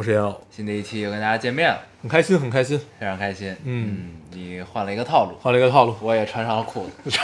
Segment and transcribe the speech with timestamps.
[0.00, 3.54] 我是烟偶，新的一期又跟大家见面了，很开心，很开心，非常开心。
[3.66, 5.94] 嗯你换了一个套路，换了一个套路。
[6.00, 7.20] 我也 穿上了裤子，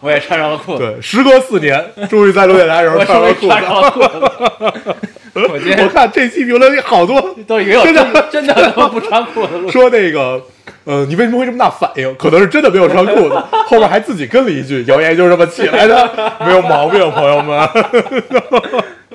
[0.00, 3.48] 我也穿上了裤子，对，时隔四年，终于在录电台的时候穿了裤子。
[3.94, 4.94] 裤子。
[5.50, 10.38] 我今天我看这期评论里好多都以为我真的 真的都不穿裤子录，说那个，
[10.84, 12.14] 呃，你为什么会这么大反应？
[12.16, 17.66] 可能是真的没有穿裤子，后面还自己跟了一句，谣言就是这么起来的，没有毛病，朋友们。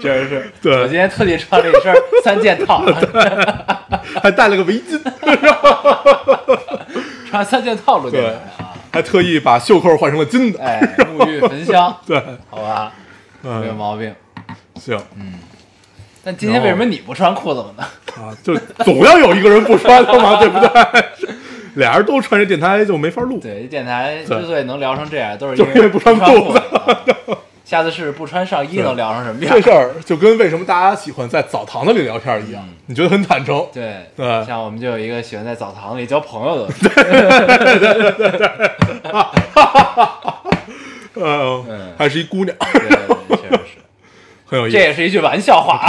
[0.02, 0.52] 确实是。
[0.62, 2.84] 对我今天特地穿了一身三件套，
[4.22, 5.00] 还戴了个围巾，
[7.30, 10.62] 穿三件套录电对台啊。，还特意把袖扣换成了金的。
[10.64, 10.82] 哎，
[11.18, 12.92] 沐浴焚香， 对，好吧，
[13.42, 14.14] 没有嗯，毛病。
[14.76, 15.34] 行嗯
[16.24, 17.84] 但今天为什么你不穿裤子了呢？
[18.16, 20.70] 啊，就总要有一个人不穿的嘛，对不对？
[21.76, 23.40] 俩人都穿着电台就没法录。
[23.40, 26.98] 对，这电台之所以能聊成这样，都是因就是因为不穿裤裤子啊
[27.64, 29.54] 下次是不穿上衣能聊成什么样。
[29.56, 29.62] 这？
[29.62, 33.66] 事儿就跟为什么大家喜欢在澡堂子里聊天一样，你觉得很坦诚。
[33.74, 33.96] 对。
[34.16, 34.46] 对。
[34.46, 36.90] 像我们就有一个喜欢在澡堂里交朋友的， 对
[37.80, 38.72] 对对对，
[41.24, 41.94] 嗯。
[41.98, 43.78] 还是一姑娘，对对对，确实是。
[44.46, 44.78] 很有意思。
[44.78, 45.80] 这也是一句玩笑话，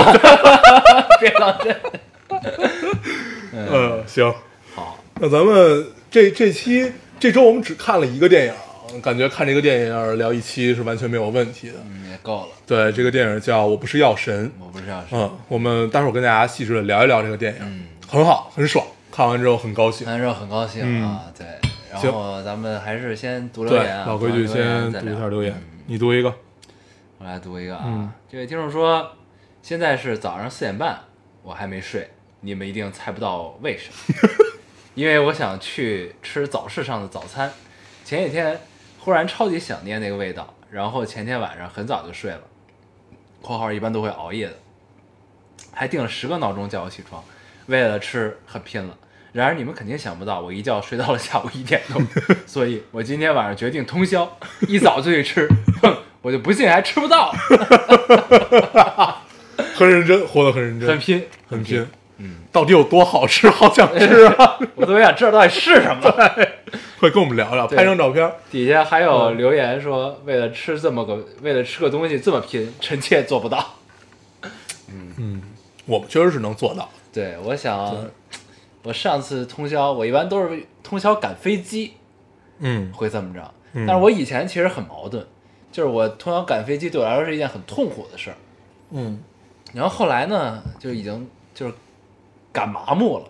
[1.21, 1.77] 别当真。
[3.53, 4.33] 嗯，行，
[4.75, 8.53] 好，那咱们这这期这周我们只看了一个电影，
[9.01, 11.75] 感觉看这个电影聊一期是完全没有问题的。
[11.87, 12.49] 嗯，也够了。
[12.67, 14.47] 对，这个电影叫《我不是药神》。
[14.61, 20.05] 我不是药神，嗯，我们待会儿跟大家细致的聊一聊这个电影，嗯很好，很爽，看完之后很高兴。
[20.05, 21.47] 看完之后很高兴啊，对。
[21.91, 26.35] 然后咱们还是先读留言啊，，老规矩，先读一下留言嗯，你读一个。
[27.19, 29.13] 我来读一个啊，嗯这位听众说，
[29.63, 30.99] 现在是早上四点半，
[31.43, 32.09] 我还没睡，
[32.41, 34.29] 你们一定猜不到为什么，
[34.95, 37.53] 因为我想去吃早市上的早餐，
[38.05, 38.59] 前几天
[39.05, 42.41] 忽然超级想念那个味道，然后前天晚上很早就睡了
[43.43, 44.55] （括号一般都会熬夜的），
[45.75, 47.21] 还定了十个闹钟叫我起床，
[47.67, 48.97] 为了吃很拼了。
[49.33, 52.01] 然而你们肯定想不到，我一觉睡到了下午一点钟，
[52.47, 55.49] 所以我今天晚上决定通宵，一早就去吃，
[55.83, 57.33] 哼，我就不信还吃不到，
[59.75, 61.85] 很认真，活得很认真，很拼，很拼。
[62.25, 63.51] 嗯，到底有多好吃？
[63.51, 64.59] 好想吃啊！
[64.77, 66.03] 我特别想知道到底是什么。
[67.01, 68.31] 会跟我们聊聊，拍张照片。
[68.49, 73.75] 底下还有留言说，为了吃这么个，为了吃个东西这么拼，臣妾做不到。
[74.89, 75.43] 嗯嗯
[75.87, 76.89] 我们确实是能做到。
[77.13, 77.93] 对，我想，
[78.85, 81.95] 我上次通宵，我一般都是通宵赶飞机，
[82.61, 83.53] 嗯会这么着。
[83.73, 85.27] 嗯但是我以前其实很矛盾，
[85.73, 88.37] 就是我通宵赶飞机对我来说是一件很痛苦的事儿。
[88.93, 89.19] 嗯
[89.73, 91.75] 然后后来呢，就已经就是
[92.53, 93.25] 赶麻木了，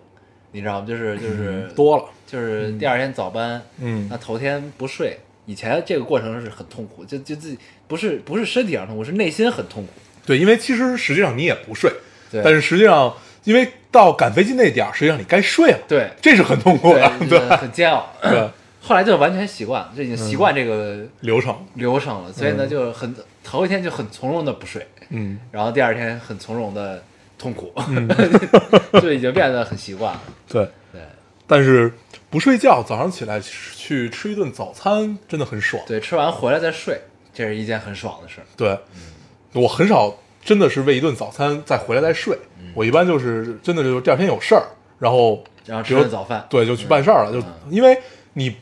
[0.51, 0.85] 你知道吗？
[0.87, 2.05] 就是就是多了。
[2.25, 9.93] 就是第二天早班，嗯那头天不睡，以前这个过程是很痛苦，就就自己不是不是身体上痛苦，是内心很痛苦。
[10.25, 11.91] 对，因为其实实际上你也不睡，
[12.31, 13.13] 对但是实际上
[13.43, 18.11] 因为到赶飞机那点儿，实际上你该睡了，对这是很痛苦的，对，对很煎熬。
[18.21, 18.49] 对，
[18.81, 23.13] 后来就完全习惯了，就已经习惯这个流程，流程了，所以呢就很
[23.43, 27.03] 头一天就很从容的不睡，嗯，然后第二天很从容的
[27.43, 27.73] 痛苦，
[29.01, 30.21] 就已经变得很习惯了。
[30.47, 30.63] 对。
[30.93, 31.01] 对。
[31.45, 31.91] 但是
[32.29, 35.83] 不睡觉，早上起来去吃一顿早餐，真的很爽。
[35.85, 37.01] 对，吃完回来再睡，
[37.33, 38.37] 这是一件很爽的事。
[38.55, 38.79] 对，
[39.51, 42.37] 我很少真的是为一顿早餐再回来再睡，
[42.73, 44.63] 我一般就是真的就是第二天有事儿，
[44.97, 47.53] 然后然后吃顿早饭，对，就去办事儿了，就嗯。
[47.69, 47.99] 因为
[48.33, 48.55] 你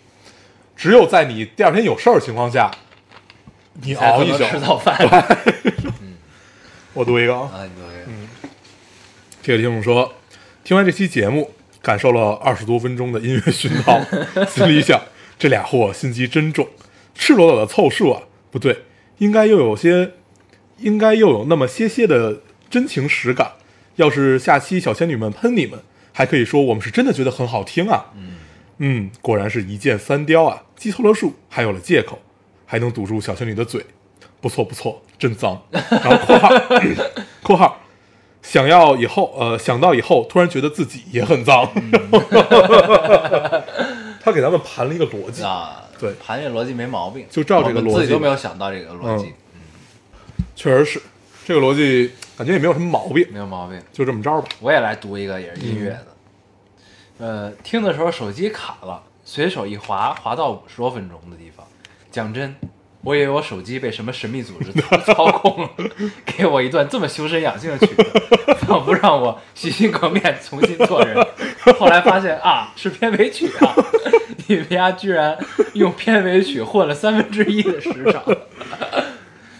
[0.75, 2.71] 只有在你第二天有事儿的情况下，
[3.73, 4.43] 你熬一宿。
[4.43, 4.97] 吃早饭。
[6.93, 7.93] 我读一个啊，啊，你作为
[9.43, 10.13] 这个听众说，
[10.63, 11.49] 听完这期节目，
[11.81, 13.99] 感受了二十多分钟的音乐熏陶，
[14.45, 15.01] 心里想，
[15.39, 16.67] 这俩货心机真重，
[17.15, 18.21] 赤裸裸的凑数啊，
[18.51, 18.83] 不对，
[19.17, 20.11] 应该又有些，
[20.77, 23.53] 应该又有那么些些的真情实感。
[23.95, 25.79] 要是下期小仙女们喷你们，
[26.13, 28.11] 还可以说我们是真的觉得很好听啊。
[28.83, 32.19] 嗯果然是一箭三雕啊，记错了数，还有了借口，
[32.67, 33.83] 还能堵住小仙女的嘴，
[34.39, 35.59] 不错不错，真脏。
[35.71, 36.49] 然后括号
[37.41, 37.81] 括号。
[38.41, 41.69] 想要以后，呃，想到以后，突然觉得自己也很脏。
[44.23, 49.61] 他给咱们盘了一个逻辑，啊，对盘这个逻辑没毛病，就照这个逻辑自己都没有想到这个逻辑，嗯
[50.55, 51.01] 确实是
[51.43, 53.81] 这个逻辑，感觉也没有什么毛病，没有毛病。
[53.91, 54.47] 就这么着吧。
[54.59, 56.07] 我也来读一个，也是音乐的。
[57.17, 61.65] 呃，听的时候手机卡了，随手一滑，滑到五十多分钟的地方。
[62.11, 62.55] 讲真，
[63.03, 64.71] 我以为我手机被什么神秘组织
[65.05, 65.69] 操控了，
[66.25, 68.03] 给我一段这么修身养性的曲子，
[68.67, 71.15] 仿佛让我洗心革面，重新做人。
[71.77, 73.75] 后来发现啊，是片尾曲啊！
[74.47, 75.37] 你们家居然
[75.73, 78.23] 用片尾曲混了三分之一的时长，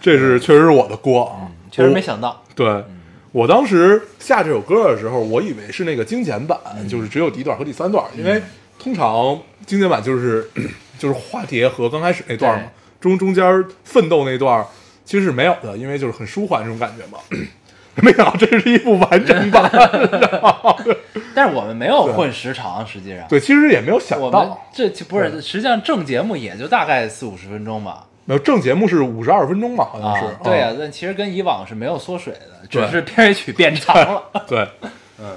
[0.02, 2.44] 这是确实是我的锅啊，确实没想到。
[2.56, 2.84] 对，
[3.32, 8.42] 我当时下这首歌的时候，我以为是那个精简版，就是只有第一段和第三段，因为
[8.78, 10.48] 通常精简版就是
[11.00, 12.68] 就是化蝶和刚开始那段嘛，
[13.02, 14.66] 中中间奋斗那段
[15.04, 17.18] 其实是没有的，因为就是很舒缓这种感觉嘛。
[18.02, 19.70] 没想到这是一部完整版，
[21.36, 23.28] 但是我们没有混时长，实际上。
[23.28, 28.06] 对，其实也没有想我们到，这就不是，实际上正节目也就大概四五十分钟吧。
[28.24, 34.24] 没有正节目是五十二分钟吧，好像是，对呀、啊但其实跟以往是没有缩水的，只是片尾曲变长了。
[34.48, 34.66] 对，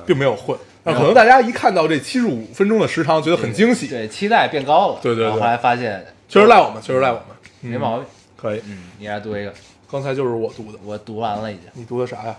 [0.07, 0.57] 并没有混。
[0.85, 4.99] 那可能大家一看到这七十五分钟的时长，觉得很惊喜，对，期待变高了。
[5.03, 7.25] 对对对后来发现确实赖我们，确实赖我们，
[7.71, 8.07] 没毛病。
[8.37, 8.61] 可以。
[8.67, 9.53] 嗯，你来读一个，
[9.91, 12.37] 刚才就是我读的，我读完了已经，你读的啥呀？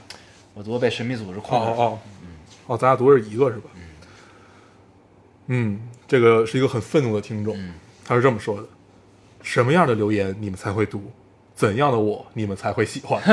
[0.54, 1.66] 我读被神秘组织控制。
[1.72, 2.00] 哦哦，
[2.68, 3.70] 哦，咱俩读的是一个是吧？
[5.48, 7.58] 嗯，这个是一个很愤怒的听众，
[8.04, 8.68] 他是这么说的：
[9.42, 11.12] 什么样的留言你们才会读？
[11.56, 13.22] 怎样的我你们才会喜欢？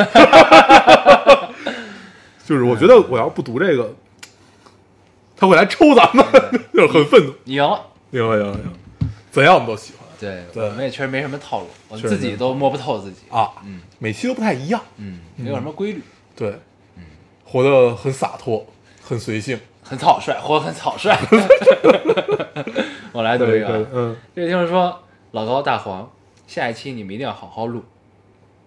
[2.44, 3.94] 就是我觉得我要不读这个，
[5.36, 6.24] 他会来抽咱们，
[6.72, 7.32] 就是很愤怒。
[7.44, 7.84] 你赢了。
[8.12, 8.70] 赢了，赢了，赢了，
[9.30, 13.22] 怎样我们都喜欢对，对我们也确实没什么套路，我们自己都摸不透自己。
[13.28, 13.50] 啊。
[13.64, 16.02] 嗯每期都不太一样，嗯，没有什么规律，
[16.36, 16.50] 对，
[16.96, 17.02] 嗯
[17.44, 18.64] 活得很洒脱，
[19.02, 19.58] 很随性。
[19.82, 21.10] 很草率，活得很草率。
[23.12, 25.02] 我来读一个啊，嗯，这个听众说，
[25.32, 26.08] 老高大黄，
[26.46, 27.82] 下一期你们一定要好好录。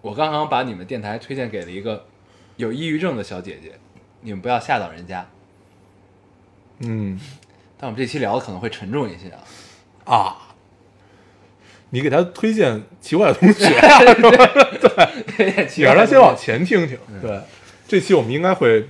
[0.02, 2.04] 我刚刚把你们电台推荐给了一个
[2.56, 3.72] 有抑郁症的小姐姐，
[4.20, 5.26] 你们不要吓到人家。
[6.80, 7.18] 嗯
[7.78, 9.40] 但我们这期聊的可能会沉重一些啊。
[10.04, 10.36] 啊，
[11.96, 13.64] 你给他推荐奇怪的同学，
[15.38, 16.98] 对，你让他先往前听听。
[17.22, 17.40] 对，
[17.88, 18.86] 这期我们应该会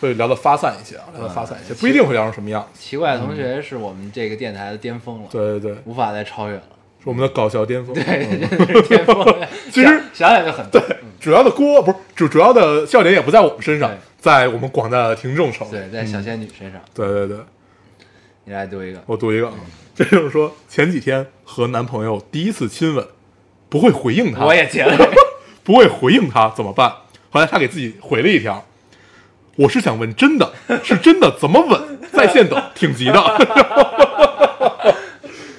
[0.00, 2.64] 会聊的发散一些啊，聊的发散一些，不一定会聊成什么样。
[2.72, 6.62] 奇怪的同学是我们这个电台的巅峰了，对对对，无法再超越了。
[7.02, 7.92] 是我们的搞笑巅峰。
[7.92, 9.24] 对，嗯真的是巅峰。
[9.72, 10.80] 其实想想想就很对，
[11.18, 13.90] 主要的锅不是主主要的笑点也不在我们身上，
[14.20, 15.72] 在我们广大的听众手里。
[15.72, 17.38] 对，在小仙女身上，对对对，
[18.44, 19.02] 你来读一个。
[19.06, 19.54] 我读一个啊，
[20.00, 23.06] 这就是说前几天和男朋友第一次亲吻，
[23.68, 25.10] 不会回应他，我也觉得，
[25.62, 26.90] 不会回应他怎么办？
[27.28, 28.64] 后来他给自己回了一条，
[29.56, 30.50] 我是想问真的，
[30.82, 31.98] 是真的怎么吻？
[32.10, 33.12] 在线等，挺急的，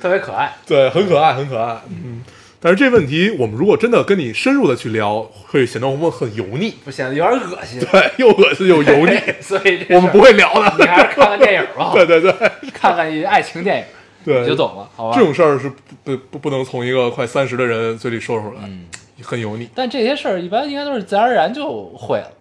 [0.01, 0.57] 特别可爱。
[0.65, 2.23] 对，很可爱，很可爱，嗯。
[2.59, 7.79] 但是这问题，我们如果真的跟你深入的去聊，会显得我们很油腻，不显得有点恶心。
[7.79, 10.73] 对，又恶心又油腻， 所以我们不会，聊的。
[10.79, 12.31] 你还是看看电影吧，对对对
[12.73, 13.83] 看看爱情电影，
[14.23, 15.15] 对，你就懂了，好吧？
[15.15, 15.71] 这种事儿是
[16.03, 18.87] 不不不能从一个快三十的人嘴里说出来，嗯。
[19.23, 19.69] 很油腻。
[19.75, 22.31] 但这些事儿一般应该都是自然而然就会了，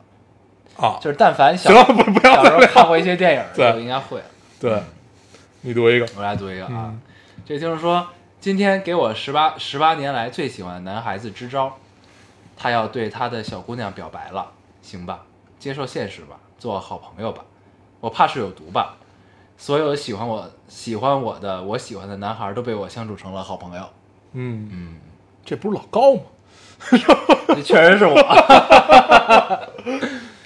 [0.78, 0.96] 啊。
[0.98, 2.44] 就是但凡小行了，不不要小。
[2.46, 3.70] 时候看过一些电影，对。
[3.74, 4.24] 就应该会了。
[4.58, 4.82] 对，
[5.60, 7.00] 你读一个，我来读一个啊，嗯。
[7.44, 8.06] 这就是说，
[8.40, 11.76] 今天给我十八十八年来最喜欢的男孩子支招，
[12.56, 14.46] 他要对他的小姑娘表白了，
[14.80, 15.20] 行吧，
[15.58, 17.44] 接受现实吧，做好朋友吧，
[18.00, 18.96] 我怕是有毒吧，
[19.60, 23.82] 所有喜欢我喜欢我的我喜欢的男孩都被我相处成了好朋友，
[24.32, 24.96] 嗯，嗯，
[25.44, 26.22] 这不是老高吗？
[27.48, 28.14] 这 确实是我，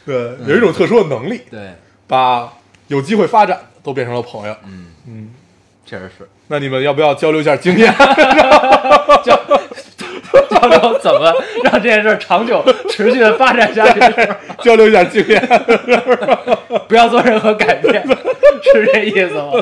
[0.04, 1.74] 对，有一种特殊的能力，对，
[2.08, 2.52] 把
[2.88, 4.56] 有机会发展的都变成了朋友。
[4.64, 5.30] 嗯，嗯，
[5.86, 6.28] 确实是。
[6.48, 7.94] 那你们要不要交流一下经验？
[9.24, 9.38] 交
[10.50, 14.00] 交流怎么让这件事儿长久持续的发展下去，
[14.62, 15.40] 交流一下经验。
[16.88, 18.06] 不要做任何改变，
[18.72, 19.52] 是这意思吗？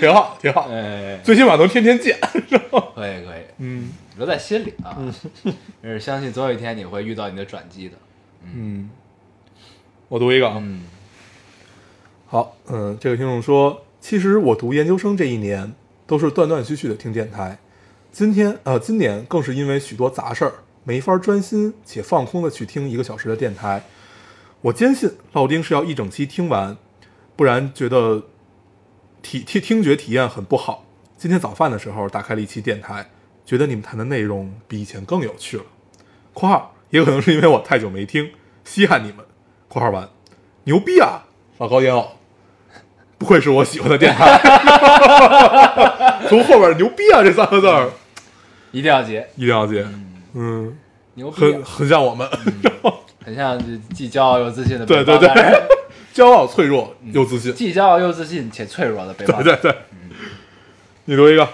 [0.00, 2.18] 挺好，挺好，哎，最起码能天天见。
[2.20, 4.96] 可以可以，嗯留在心里啊。
[5.82, 7.94] 也是相信总有一天你会遇到你的转机的。
[8.54, 8.90] 嗯，
[10.08, 10.54] 我读一个啊。
[10.58, 10.82] 嗯
[12.26, 15.72] 好，嗯，这个听众说，其实我读研究生这一年
[16.06, 17.56] 都是断断续续的听电台，
[18.18, 23.80] 今天呃，今年更是因为许多杂事儿，没法专心且放空的去听一个小时的电台。
[24.60, 26.76] 我坚信老丁是要一整期听完，
[27.36, 28.24] 不然觉得
[29.22, 30.84] 体 听听觉体验很不好。
[31.16, 33.08] 今天早饭的时候打开了一期电台，
[33.46, 35.62] 觉得你们谈的内容比以前更有趣了。
[36.34, 38.32] （括号也可能是因为我太久没听，
[38.64, 39.24] 稀罕你们。
[39.70, 40.08] ）（括号完）
[40.66, 41.22] 牛逼啊，
[41.58, 42.16] 老高烟偶，
[43.16, 44.40] 不愧是我喜欢的电台。
[46.28, 47.88] 从后边“牛逼啊”这三个字儿
[48.78, 49.84] 一定要接，一定要接，
[50.34, 50.78] 嗯，
[51.14, 52.28] 牛逼很啊，很像我们，
[53.24, 53.58] 很像
[53.92, 55.28] 既骄傲又自信的对对对。
[56.14, 57.52] 骄傲、脆弱又自信。
[57.54, 59.42] 既骄傲又自信且脆弱的背包。
[59.42, 59.78] 对对对，
[61.04, 61.48] 你读一个，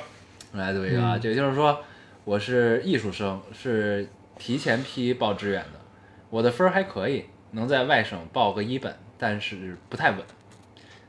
[0.52, 1.81] 我来读一个啊，这个就是说，
[2.25, 5.81] 我是艺术生，是提前批报志愿的，
[6.31, 10.21] 我的分儿还可以，能在外省报个一本，但是不太稳。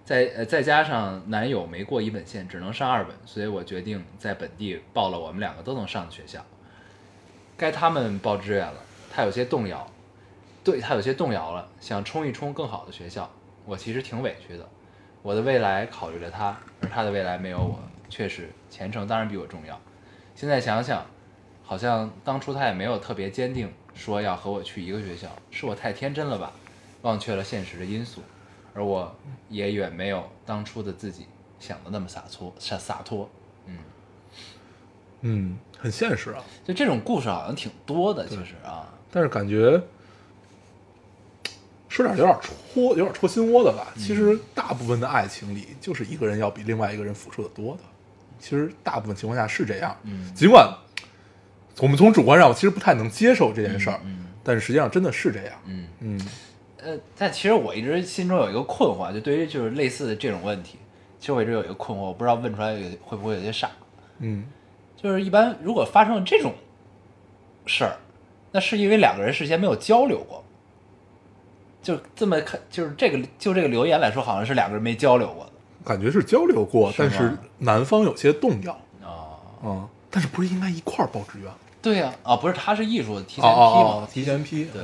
[0.05, 6.45] 再呃再加上男友没过一本线，只能上二本，所以我决定在本地报了我们两个都能上的学校。
[7.57, 8.75] 该他们报志愿了，
[9.11, 9.89] 他有些动摇，
[10.63, 13.27] 对他有些动摇了，想冲一冲更好的学校。
[13.65, 14.69] 我其实挺委屈的，
[15.23, 19.81] 我的未来考虑了他，而他的未来没有我，确实前程当然比我重要。
[20.35, 21.03] 现在想想，
[21.63, 26.53] 好像当初他也没有特别坚定说要和我去一个学校，是我太天真了吧，
[27.01, 28.21] 忘却了现实的因素，
[28.75, 29.15] 而我
[29.49, 31.25] 也远没有当初的自己
[31.59, 33.27] 想的那么洒脱洒洒脱。
[33.65, 33.77] 嗯
[35.21, 39.81] 嗯，很现实啊，就这种故事好像挺多的，其实啊，但是感觉
[41.89, 43.91] 说点有点戳，有点戳心窝的吧。
[43.97, 47.81] 其实大部分的爱情里，就是一个人要比另外一个人付出的多的。
[48.37, 50.71] 其实大部分情况下是这样，嗯尽管
[51.79, 55.55] 我们从主观上其实不太能接受这件事儿，嗯但是实际上真的是这样。
[55.65, 55.87] 嗯。
[56.01, 56.27] 嗯
[56.85, 60.77] 呃，但其实我一直心中有一个困惑，就对于就是类似的这种问题，
[61.19, 63.71] 其实我一直有一个困惑，我不知道问出来有会不会有些傻。
[64.19, 64.45] 嗯，
[64.95, 66.53] 就是一般如果发生了这种
[67.65, 67.97] 事儿，
[68.51, 70.43] 那是因为两个人事先没有交流过，
[71.81, 75.51] 就这么看，就是这个就这个留言来说，好像是两个人没交流过的
[75.83, 78.73] 感觉是交流过，是但是男方有些动摇
[79.03, 79.41] 啊。
[79.63, 81.55] 嗯、但是不是应该一块儿报志愿吗？
[81.81, 84.81] 对呀、啊，不是，他是艺术提前批嘛，哦提前批对，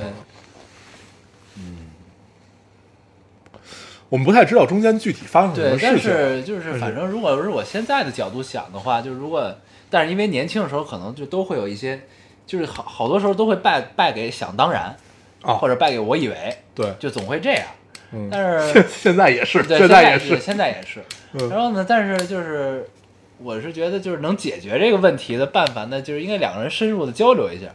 [4.12, 5.88] 我们不太知道中间具体发生了什么事情。
[5.88, 9.50] 但是就是反正如果是我现在的角度想的话，就是如果，
[9.88, 11.98] 但是因为年轻的时候可能就都会有一些，
[12.46, 14.94] 就是好好多时候都会败败给想当然，
[15.40, 15.54] 啊。
[15.54, 17.64] 或者败给我以为，对，就总会这样。
[18.12, 21.02] 嗯，但是 现现在也是，对，现在也是，现在也是。
[21.32, 21.48] 嗯。
[21.48, 22.86] 然后呢，但是就是
[23.38, 27.68] 我是觉得就是能解决这个问题的办法，呢就是应该两个人深入的交流一下，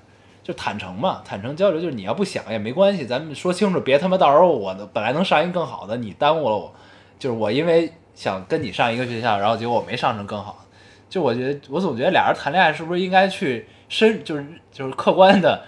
[0.48, 6.74] 就坦诚嘛，坦诚交流，就是你要不想也没关系，咱们说清楚，别他妈到时候我本来能上一个更好的，你耽误了我，
[7.20, 10.66] 就是我因为想跟你上一个学校，然后结果我没上成更好，
[11.10, 15.64] 就我觉得我总觉得俩人谈恋爱是不是应该去深，就是就是客观的、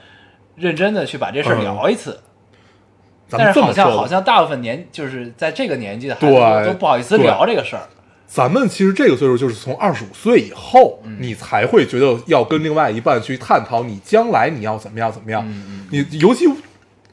[0.56, 2.18] 认真的去把这事儿嗯聊一次。
[3.28, 7.84] 咱但是好像好像大部分年就是在这个年纪的孩子都不好意思聊这个事儿。
[8.32, 15.44] 咱们其实这个岁数就是从二十五岁以后，嗯你才会觉得要跟另外一半去探讨你将来你要怎么样怎么样。
[15.48, 16.46] 嗯你尤其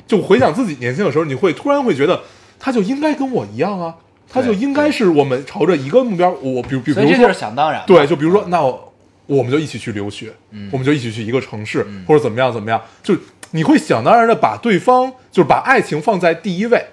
[0.07, 2.21] 就回想自己年轻的时候，你会突然会觉得
[2.59, 3.95] 他就应该跟我一样啊，
[4.29, 6.31] 他就应该是我们朝着一个目标。
[6.43, 7.83] 我比如比如比如说这就是，想当然。
[7.87, 8.93] 对，就比如说那我
[9.25, 13.17] 我们就一起去留学，嗯我们就一起去一个城市，或者怎么样怎么样，就
[13.53, 16.85] 你会想当然的把对方就是把爱情放在第一位。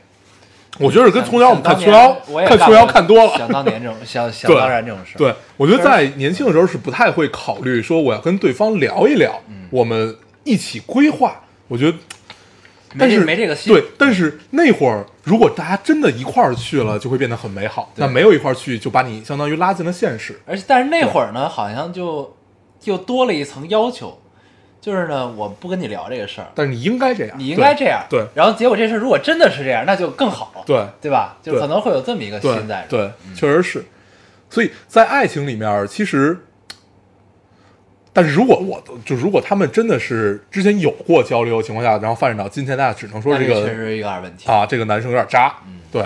[0.80, 5.18] 我觉得是跟从小我们看琼瑶看琼瑶看多了，想当年这种想想当然这种事。
[5.18, 11.42] 对，我觉得在年轻的时候是不太会考虑说我要跟对方聊一聊，嗯我们一起规划。
[11.68, 11.98] 我觉得，
[12.98, 13.74] 但是没这个心。
[13.74, 17.92] 对，但是那会儿如果大家真的一块儿去了，就会变得很美好。
[17.96, 20.40] 那没有一块儿去，就把你相当于拉进了现实。
[20.46, 22.36] 而且但是那会儿呢，好像就
[22.84, 24.20] 又多了一层要求，
[24.84, 28.06] 就是呢，我不跟你聊这个事儿，但是你应该这样，你应该这样。
[28.10, 30.52] 对然后结果这事儿如果真的是这样，那就更好。
[30.66, 31.38] 对对吧？
[31.42, 32.86] 就可能会有这么一个心在。
[32.90, 33.86] 对对，确实是。
[34.50, 36.38] 所以在爱情里面，其实，
[38.12, 45.56] 但是如果我就如果他们真的是之前有过交流的情况下，然后发展到今天，那只能说这个确实有点问题，啊，这个男生有点渣，
[45.90, 46.06] 对，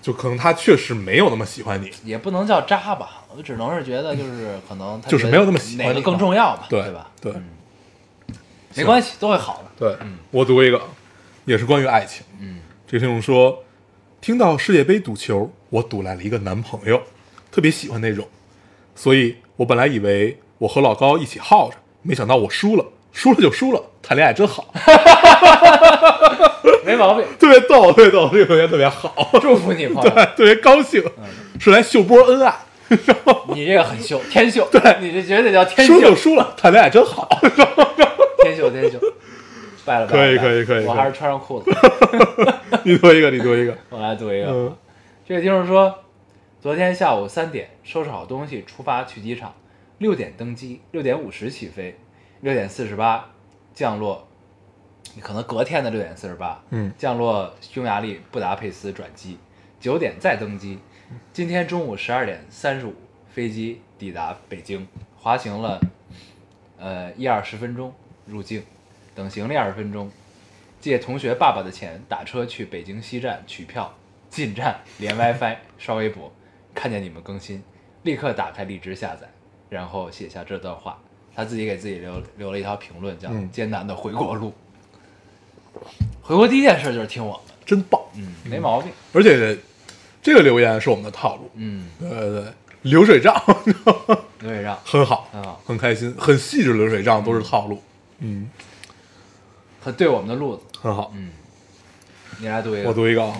[0.00, 7.10] 就可能他确实没有那么喜欢你，也不能叫渣吧，我只能是觉得就是可能他就是没有那么喜欢哪个更你嘛重要吧，对对吧？
[7.20, 7.44] 对嗯
[8.76, 9.70] 没关系，都会好的。
[9.78, 9.96] 对，
[10.30, 10.80] 我读一个，
[11.44, 13.62] 也是关于爱情，嗯，这个听众说，
[14.20, 17.00] 听到世界杯赌球，我赌来了一个男朋友，
[17.50, 18.26] 特别喜欢那种，
[18.94, 24.72] 所以我本来以为我和老高一起耗着，没想到我输了，输了就输了，谈恋爱真好，
[26.84, 31.02] 没毛病，特别逗，特别逗，这个同学特别好，祝福你朋 对，，特别高兴，
[31.60, 32.54] 是来秀波恩爱，
[33.54, 37.28] 你这个很秀，天秀，对你这绝对叫天输就秀，输了，谈恋爱真好，
[38.44, 38.98] 天秀，天秀，
[39.86, 41.70] 拜了，败了可以可以可以我还是穿上裤子。
[42.84, 44.76] 你读一个，你读一个， 我来读一个，嗯。
[45.24, 46.04] 这个听众说，
[46.60, 49.54] 昨天下午三点收拾好东西出发去机场，
[49.96, 51.98] 六点登机，六点五十起飞，
[52.42, 53.30] 六点四十八
[53.72, 54.28] 降落，
[55.20, 56.92] 可能隔天的六点四十八，嗯。
[56.98, 59.38] 降落匈牙利布达佩斯转机，
[59.80, 60.78] 九点再登机，
[61.32, 62.92] 今天中午十二点三十五
[63.30, 64.86] 飞机抵达北京，
[65.16, 65.80] 滑行了
[66.78, 67.94] 呃一二十分钟
[68.26, 68.62] 入境，
[69.14, 70.10] 等行李二十分钟，
[70.80, 73.94] 借同学爸爸的钱打车去北京西站取票，
[74.28, 76.32] 进站连 WiFi 刷微博，
[76.74, 77.62] 看见你们更新，
[78.02, 79.28] 立刻打开荔枝下载，
[79.68, 80.98] 然后写下这段话。
[81.36, 84.54] 他自己给自己留留了一条评论，叫嗯“艰难的回国路”。
[86.22, 88.00] 回国第一件事就是听我们，真棒！
[88.14, 89.58] 嗯，没毛病，而且
[90.22, 92.44] 这个留言是我们的套路，嗯，对对对，
[92.82, 93.34] 流水账
[94.38, 97.93] 流水账 很好，很好，很开心，很细致，流水账都是套路，嗯，
[99.80, 101.12] 很对我们的路子，很好。
[101.14, 101.30] 嗯，
[102.38, 103.36] 你来读一个，我读一个啊，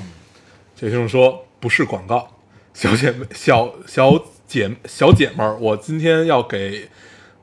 [0.76, 2.36] 这个听众说不是广告，
[2.74, 6.88] 小姐妹、小小姐小姐们儿，我今天要给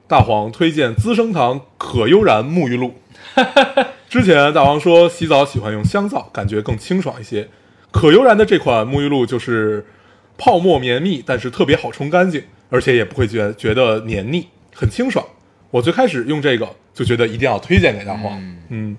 [0.07, 2.93] 大黄推荐资生堂可悠然沐浴露。
[4.07, 7.50] 之前大黄说洗澡喜欢用香皂，感觉更清爽一些。
[7.91, 9.86] 可悠然的这款沐浴露就是
[10.38, 15.25] 泡沫绵密，但是特别好冲干净，而且也不会觉觉得黏腻，很清爽。
[15.71, 18.97] 我最开始用这个就觉得一定要推荐给大黄，嗯嗯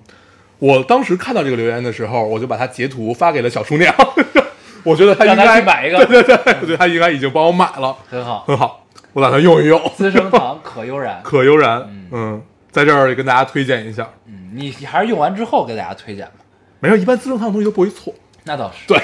[0.58, 3.94] 我当时看到这个留言的时候，我就把它截图发给了小厨娘，
[4.84, 8.44] 我觉得他应该去买一个对对对，我觉得他应该已经帮我买了，很好。
[8.46, 9.80] 很好，我打算用一用。
[9.96, 14.08] 资生堂可悠然， 可悠然，嗯，在这儿也跟大家推荐一下。
[14.26, 16.32] 嗯，你你还是用完之后给大家推荐吧。
[16.80, 18.14] 没事，一般资生堂的东西都不会错。
[18.44, 19.00] 那倒是，对，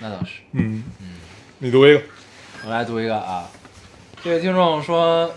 [0.00, 0.40] 那倒是。
[0.52, 1.06] 嗯嗯
[1.58, 2.02] 你读一个，
[2.66, 3.48] 我来读一个啊，
[4.22, 5.30] 这位听众说，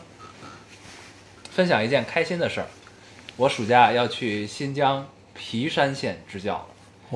[1.58, 2.68] 分享一件开心的事儿，
[3.36, 6.68] 我暑假要去新疆皮山县支教了，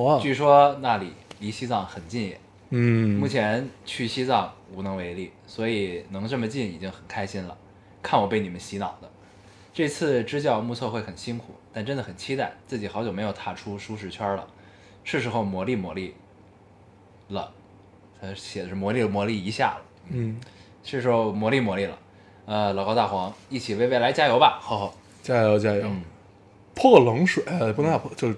[0.02, 2.40] 哇据说那里离西藏很近也。
[2.70, 7.56] 嗯，目前去西藏无能为力，所以能这么近已经很开心了。
[8.02, 9.08] 看我被你们洗脑的，
[9.72, 14.44] 这次支教目测会很辛苦，但真的很期待，自己好久没有踏出舒适圈了，
[15.04, 16.10] 是时候磨砺磨砺
[17.28, 17.52] 了。
[18.20, 20.40] 他写的是磨砺磨砺一下了，嗯，
[20.82, 21.96] 是时候磨砺磨砺了。
[22.44, 24.58] 呃，老高大黄，一起为未来加油吧！
[24.60, 26.02] 吼吼，加油加油，嗯
[26.74, 28.36] 泼个冷水，呃不能叫泼，就是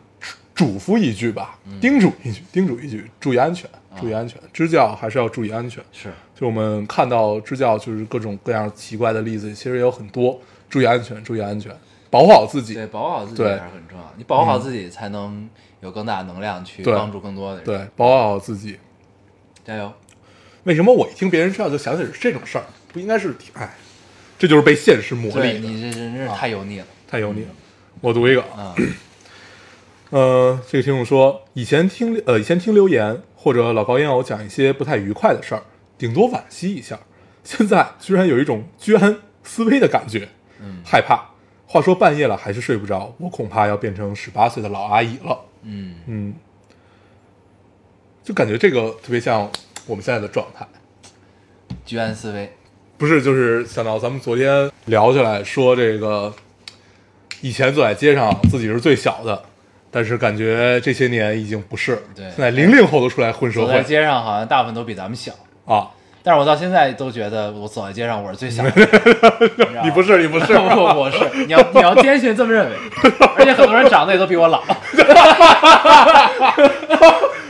[0.54, 5.82] 嘱咐一句吧，嗯叮嘱一句，叮嘱一句，注意安全，啊注意安全，支教还是要注意安全。
[5.92, 10.38] 是，就我们看到支教就是各种各样奇怪的例子，其实也有很多，
[10.68, 11.74] 注意安全，注意安全，
[12.10, 12.74] 保护好自己。
[12.74, 14.12] 对，保护好自己对还是很重要。
[14.16, 15.48] 你保护好自己，才能
[15.80, 18.78] 有更大的能量去帮助更多的人。，对，保护好自己。
[19.64, 19.90] 加油！
[20.64, 22.64] 为什么我一听别人支教就想起是这种事儿？
[22.92, 23.74] 不应该是挺哎，
[24.38, 26.86] 这就是被现实磨砺你这真是太油腻了。
[27.08, 27.48] 太油腻了。
[28.00, 28.74] 我读一个，嗯，
[30.10, 35.62] 呃，这个听众说，以前听呃以前听留言或者老高烟偶讲一些不太愉快的事儿，
[35.96, 36.98] 顶多惋惜一下，
[37.44, 40.28] 现在居然有一种居安思危的感觉，
[40.60, 41.30] 嗯害怕。
[41.66, 45.40] 话说半夜了还是睡不着，我恐怕要变成十八岁的老阿姨了。
[45.62, 46.34] 嗯，嗯，
[48.22, 49.50] 就感觉这个特别像
[49.86, 50.66] 我们现在的状态，
[51.86, 52.52] 居安思危。
[52.96, 53.20] 不是？
[53.22, 56.32] 就是想到咱们昨天聊起来说这个，
[57.40, 59.42] 以前走在街上自己是最小的，
[59.90, 65.32] 但是感觉这些年已经不是，对现在零零后都出来混社会走在会街上好像大部分都比咱们小，
[65.66, 65.88] 啊！
[66.22, 68.70] 但是我到现在都觉得我走在街上我是最小的。
[69.84, 72.76] 你不是，你不是， 不不我是，你要你要坚信这么认为，
[73.36, 74.62] 而且很多人长得也都比我老。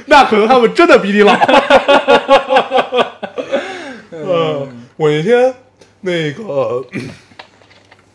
[0.07, 1.33] 那可能他们真的比你老。
[5.05, 5.55] 嗯，我那天
[6.01, 6.85] 那个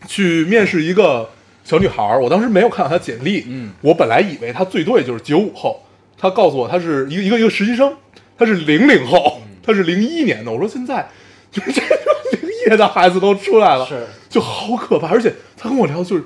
[0.06, 1.30] 去面试一个
[1.62, 5.82] 小女孩儿，我当时没有看到她简历，嗯，我本来以为她最多也就是九五后，
[6.18, 7.94] 她告诉我她是一个一个一个实习生，
[8.36, 10.50] 她是零零后，她是零一年的。
[10.50, 11.08] 我说现在
[11.50, 11.96] 就是这个
[12.32, 15.08] 零一年的孩子都出来了，是就好可怕。
[15.08, 16.24] 而且她跟我聊，就是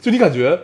[0.00, 0.58] 就你感觉。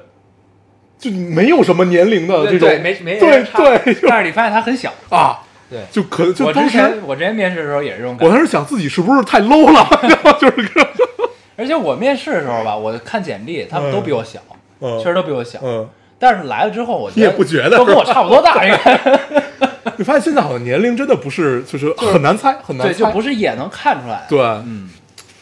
[0.98, 4.94] 就没有什么年龄的这种，对，没没对对，但是你发现他很小。
[5.08, 5.42] 啊，
[5.72, 10.86] 对，就可能就我当时之前我之前面试的时候也是这种感觉，我当时想自己是不是太 low 了，就是个
[11.56, 14.40] 而且我面试的时候吧，我看简历，他们都比我小，
[14.80, 15.58] 嗯确实都比我小。
[15.62, 19.00] 嗯，但是来了之后，我觉你也不觉得都跟我差不多大，应该
[19.96, 24.26] 你发现现在好像年龄真的不是，就是很难猜，很难对，猜，就不是也能看出来。
[24.28, 24.90] 对，嗯，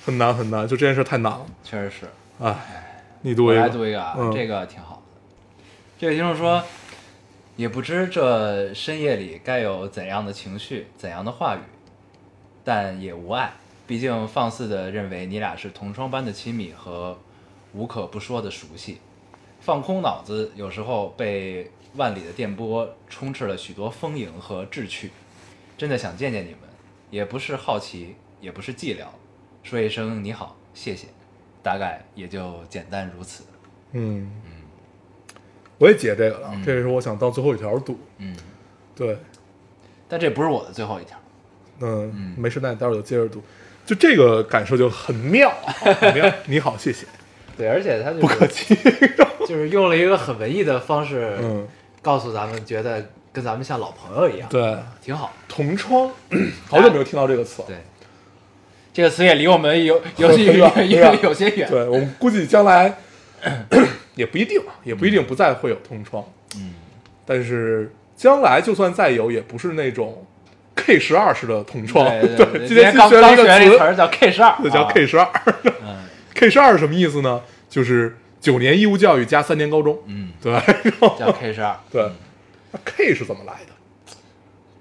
[0.04, 2.06] 很难很难，就这件事太难了，确实是。
[2.42, 2.54] 哎，
[3.22, 5.64] 你读我来一个，读一个啊，嗯这个挺好的。
[5.98, 6.62] 这位听众说，
[7.60, 11.60] 也不知这深夜里该有怎样的情绪，怎样的话语，
[12.64, 13.52] 但也无碍。
[13.86, 17.18] 毕竟放肆的认为你俩是同窗般的亲密和
[17.74, 18.96] 无可不说的熟悉。
[19.60, 25.10] 放空脑子，有时候被万里的电波充斥了许多丰盈和志趣。
[25.76, 26.60] 真的想见见你们，
[27.10, 29.04] 也不是好奇，也不是寂寥，
[29.62, 31.08] 说一声你好，谢谢，
[31.62, 33.44] 大概也就简单如此。
[33.92, 34.30] 嗯，
[35.80, 38.36] 我也解这个了，这也是我想到最后一条赌，嗯，
[38.94, 39.16] 对，
[40.06, 41.16] 但这不是我的最后一条。
[41.80, 43.42] 嗯，没事，那你待会儿就接着读，
[43.86, 47.06] 就这个感受就很妙，很妙， 你好，谢谢，
[47.56, 48.76] 对，而且他就不客气，
[49.48, 51.66] 就是用了一个很文艺的方式，嗯，
[52.02, 55.32] 告诉咱们觉得跟咱们像老朋友一样，对，挺好。
[55.48, 56.10] 同窗，
[56.68, 57.68] 好久没有听到这个词了。
[57.68, 57.78] 对，
[58.92, 61.66] 这个词也离我们有 有很有远有有些远。
[61.70, 62.98] 对我们估计将来
[64.20, 66.22] 也不一定，也不一定不再会有同窗。
[66.56, 66.74] 嗯，
[67.24, 70.26] 但是将来就算再有，也不是那种
[70.76, 72.06] K 十二式的同窗。
[72.20, 75.28] 对对 对，今天新学了一个词学了一词，儿叫 K 十二，那叫啊 K 十二。
[75.82, 75.96] 嗯
[76.34, 77.40] K 十二是什么意思呢？
[77.68, 79.98] 就是九年义务教育加三年高中。
[80.06, 80.52] 嗯，对，
[81.18, 82.10] 叫 K 十二， 对，
[82.72, 84.14] 那 K 是怎么来的？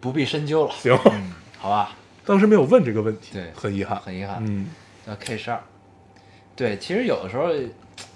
[0.01, 0.71] 不必深究了。
[0.73, 4.67] 行，嗯，好吧，当时没有问这个问题，对很遗憾，很遗憾，嗯，
[5.05, 5.59] 叫 K 十二。
[6.55, 7.49] 对，其实有的时候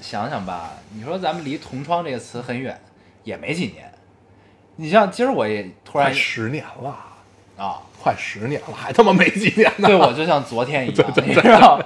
[0.01, 2.79] 想想吧，你说咱们离同窗这个词很远，
[3.23, 3.91] 也没几年。
[4.75, 6.95] 你像今儿我也突然快十年了，
[7.57, 9.87] 啊，快十年了，还他妈没几年呢。
[9.87, 11.79] 对我就像昨天一样， 你知道？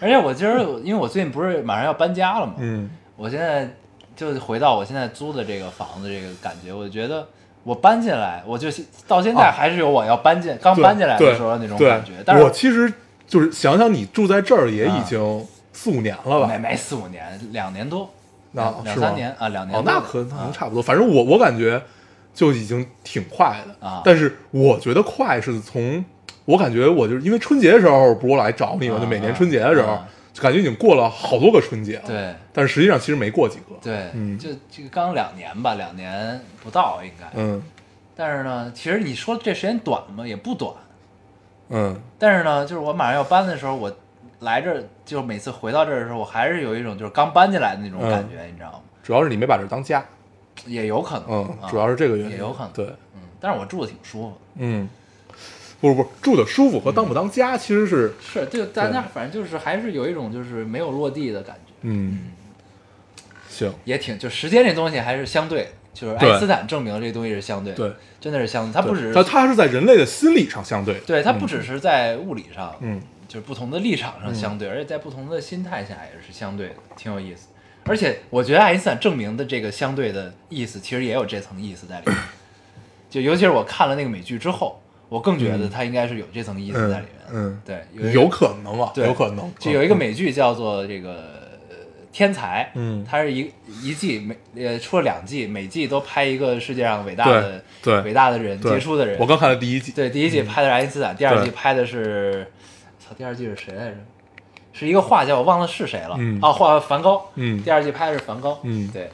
[0.00, 3.68] 而且我今儿因为我最近不是马上要搬家了嘛，嗯，我现在
[4.14, 7.26] 就回到我现在租的这个房子，这个感觉，我觉得
[7.64, 8.68] 我搬进来，我就
[9.08, 12.12] 到现在还是有我要搬进、刚搬进来的时候那种感觉。
[12.24, 12.92] 但是我其实
[13.26, 15.44] 就是想想，你住在这儿也已经
[15.78, 16.58] 四五年了吧没？
[16.58, 18.10] 没四五年，两年多，
[18.50, 20.82] 那两两三年啊，两年哦，那可可能啊差不多。
[20.82, 21.80] 反正我我感觉
[22.34, 26.04] 就已经挺快的啊但是我觉得快是从
[26.46, 33.76] 我感觉我就是因为春节的时候不是我来找你嘛，啊就每年春节的时候啊，就感觉已经过了好多个春节了。，对但是实际上其实没过几个。
[33.80, 37.26] 对，嗯就这个刚两年吧，两年不到应该。
[37.34, 37.62] 嗯
[38.16, 40.26] 但是呢，其实你说这时间短吗？
[40.26, 40.72] 也不短。
[41.68, 43.94] 嗯，但是呢，就是我马上要搬的时候，我
[44.40, 48.80] 来这儿，就每次回到这儿的时候，我还是有一种就是刚搬进来的那种感觉，你知道吗？
[49.02, 50.04] 主要是你没把这儿当家。
[50.66, 52.32] 也有可能，嗯，啊主要是这个原因。
[52.32, 54.32] 也有可能，对，嗯，但是我住的挺舒服。
[54.56, 54.88] 嗯，
[55.80, 62.32] 不是不是，住的舒服和当不当家其实是，是，就大家反正就是还是有一种就是没有落地的感觉，嗯，
[63.48, 71.00] 行，也挺就时间这东西还是相对，就是爱因斯坦证明这东西是相对的，对，真的是相对，它不只是它它是在人类的心理上相对的。
[71.06, 77.48] 对它不只是在物理上，嗯，就是不同的立场上相对，而且在不同的心态下也是相对的，挺有意思。
[77.84, 82.16] 而且我觉得爱因斯坦证明的这个相对的意思，其实也有这层意思在里面。
[83.08, 87.26] 就尤其是我看了那个美剧之后，我更觉得他应该是有这层意思在里面。
[87.32, 89.50] 嗯，对，有可能啊，对有可能。
[89.58, 91.12] 就有一个美剧叫做这个
[91.70, 91.76] 呃
[92.12, 93.50] 天才，嗯它是一
[93.82, 94.36] 一季每
[94.66, 99.18] 呃出了两季，每季都拍一个世界上伟大的对对伟大的人、杰出的人。
[99.18, 102.46] 我刚看了第一季，对第一季拍的是爱因斯坦，第二季拍的是，
[103.08, 103.96] 操，第二季是谁来着？
[104.72, 106.14] 是一个画家，我忘了是谁了。
[106.18, 107.30] 嗯啊，画梵高。
[107.36, 108.58] 嗯第二季拍的是梵高。
[108.62, 109.10] 嗯对，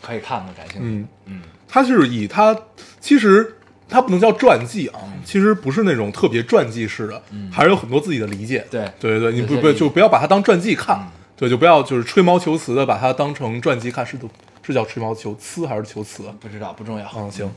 [0.00, 0.86] 可以看的，感兴趣。
[0.86, 2.56] 嗯，嗯它是以他
[3.00, 3.56] 其实
[3.88, 8.64] 他不能叫传记啊，其实不是那种特别传记式的，还是有很多自己的理解。
[8.70, 14.28] 对对对对，你不不就不要把它当传记看嗯，对，就不要就是吹毛求疵的把它当成传记看，是都
[14.62, 16.34] 是叫吹毛求疵还是求疵啊？
[16.38, 17.10] 不知道不重要。
[17.16, 17.50] 嗯，行，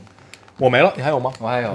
[0.56, 1.32] 我没了，你还有吗？
[1.38, 1.72] 我还有、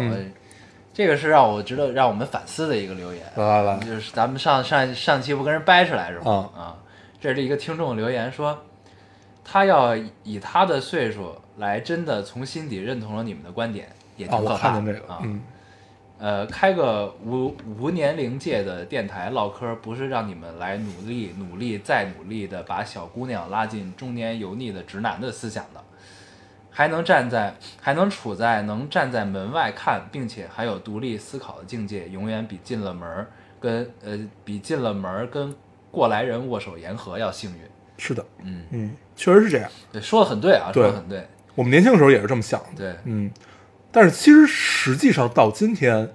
[0.98, 3.24] 这个是让我值得让我们反思的一个留言。
[3.36, 6.50] 来来来，就是咱们上上上期不跟人掰扯来着吗？
[6.58, 6.76] 啊
[7.22, 8.58] 这是一个听众留言说，
[9.44, 15.40] 他要以他的岁数来真的从心底认同了你们的观点，也挺可怕看见这个啊。，嗯
[16.18, 25.84] 呃，开个无无年龄界的电台唠嗑，不是让你们来努力、努力再努力的把小姑娘拉进中年油腻的直男的思想的，
[26.78, 33.28] 还能站在，还能处在能站在门外看，并且还有独立思考的境界，永远比进了门儿
[33.60, 35.56] 跟呃比进了门儿跟
[35.90, 37.58] 过来人握手言和要幸运。
[37.98, 39.68] 是的，嗯，嗯，确实是这样。
[39.92, 41.28] 对，说的很对啊，说的很对。
[41.56, 43.32] 我们年轻的时候也是这么想，对，嗯，
[43.92, 46.08] 但是其实实际上到今天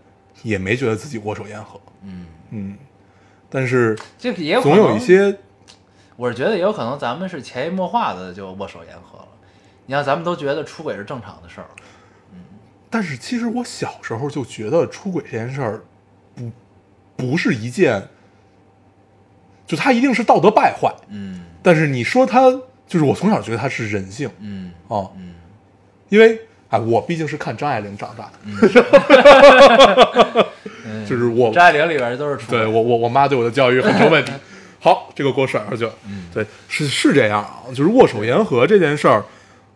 [0.45, 2.79] 也没觉得自己握手言和，嗯，嗯，
[3.51, 5.37] 但是这个也总有一些，
[6.15, 9.27] 我是觉得也有可能咱们是潜移默化的就握手言和了。
[9.93, 11.67] 你看咱们都觉得出轨是正常的事儿，
[12.33, 12.39] 嗯
[12.89, 15.83] 但是其实我小时候就觉得出轨这件事儿
[16.35, 16.51] 不
[17.15, 18.03] 不是一件，
[19.67, 21.45] 就它一定是道德败坏，嗯。
[21.63, 22.51] 但是你说它
[22.87, 24.73] 就是我从小觉得它是人性嗯。
[24.89, 25.35] 啊，嗯。
[26.09, 28.39] 因为哎，我毕竟是看张爱玲长大的，
[30.87, 34.33] 嗯， 就是我张爱玲里边都是出轨对我我我妈对我的教育很成问题。
[34.81, 35.93] 好，这个锅甩出去了。
[36.07, 36.31] 嗯。
[36.33, 39.23] 对，是是这样啊，就是握手言和这件事儿，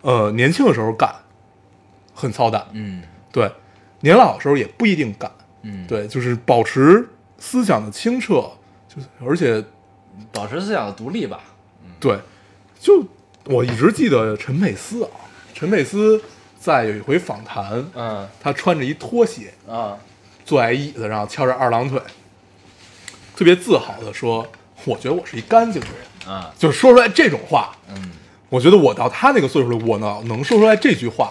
[0.02, 1.14] 呃，年轻的时候干
[2.14, 3.50] 很操蛋，嗯对，
[4.00, 5.30] 年老的时候也不一定干，
[5.62, 8.50] 嗯，，对，就是保持思想的清澈，
[8.88, 9.62] 就是而且
[10.32, 11.40] 保持思想的独立吧。
[11.84, 12.18] 嗯对，
[12.78, 13.04] 就
[13.44, 15.10] 我一直记得陈佩斯啊，
[15.54, 16.22] 陈佩斯
[16.58, 19.96] 在有一回访谈，嗯他穿着一拖鞋啊
[20.44, 22.00] 坐在椅子上，翘着二郎腿，
[23.34, 24.46] 特别自豪的说
[24.84, 25.96] ：“我觉得我是一干净的人。”
[26.32, 28.05] 啊就说出来这种话，嗯
[28.56, 31.30] 我觉得我到他那个岁数了，我呢能说出来这句话，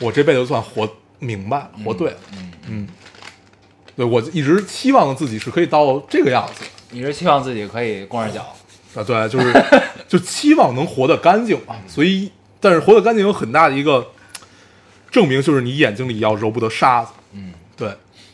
[0.00, 0.88] 我这辈子算活
[1.20, 2.16] 明白了，活对了，
[2.68, 2.88] 嗯，
[3.94, 6.64] 对我一直期望自己是可以到这个样子。
[6.90, 8.40] 一直期望自己可以光着脚，
[8.96, 9.64] 啊，对，就是
[10.08, 14.04] 就期望能活得干净嘛，所以但是活得干净有很大的一个
[15.12, 17.88] 证明，就是你眼睛里要揉不得沙子，嗯，对，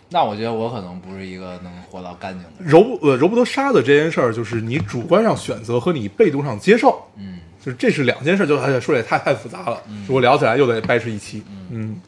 [0.09, 2.70] 那我觉得我可能不是一个能活到干净的人。
[2.70, 12.01] 揉不呃揉不得沙子这件事儿，就是你主观上选择和你被动上接受，嗯，就是这是两件事，就哎呀说的也太太复杂了，如果聊起来又得掰扯一期，嗯，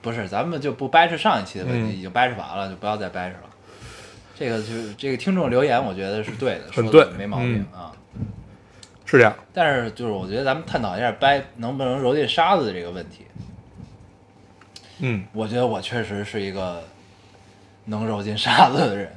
[0.00, 3.50] 不是，咱们就不掰扯上一期的问题，嗯已经掰扯完了，就不要再掰扯了。
[4.38, 7.92] 这个就是这个听众留言，我觉得是对的，很对没毛病、嗯啊。
[9.04, 13.26] 是这样，但是就是我觉得咱们探讨一下掰能不能揉进沙子的这个问题。
[15.00, 16.84] 嗯我觉得我确实是一个
[17.86, 19.12] 能揉进沙子的人，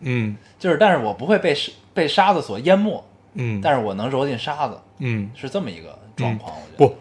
[0.00, 3.02] 嗯就是但是我不会被沙被沙子所淹没，
[3.34, 5.30] 嗯，但是我能揉进沙子，嗯。
[5.34, 6.54] 是这么一个状况。
[6.56, 6.88] 我觉得。
[6.88, 6.96] 不，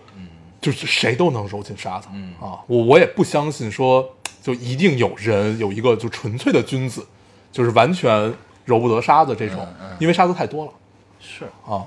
[0.61, 2.33] 就是谁都能揉进沙子，嗯。
[2.41, 7.05] 啊，我我也不相信说就一定有人有一个就纯粹的君子，
[7.51, 8.33] 就是完全
[8.65, 9.67] 揉不得沙子这种，
[9.99, 10.71] 因为沙子太多了。
[11.19, 11.45] 是。
[11.65, 11.85] 啊，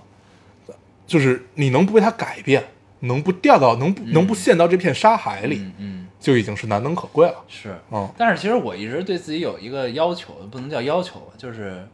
[1.06, 2.64] 就是你能不被它改变，
[3.00, 6.02] 能不掉到能不、能不陷到这片沙海里，嗯嗯。
[6.18, 11.86] 就已经是难能可贵了，是，嗯，但是其实我一直对自己有一个要求，不能叫要求吧，就是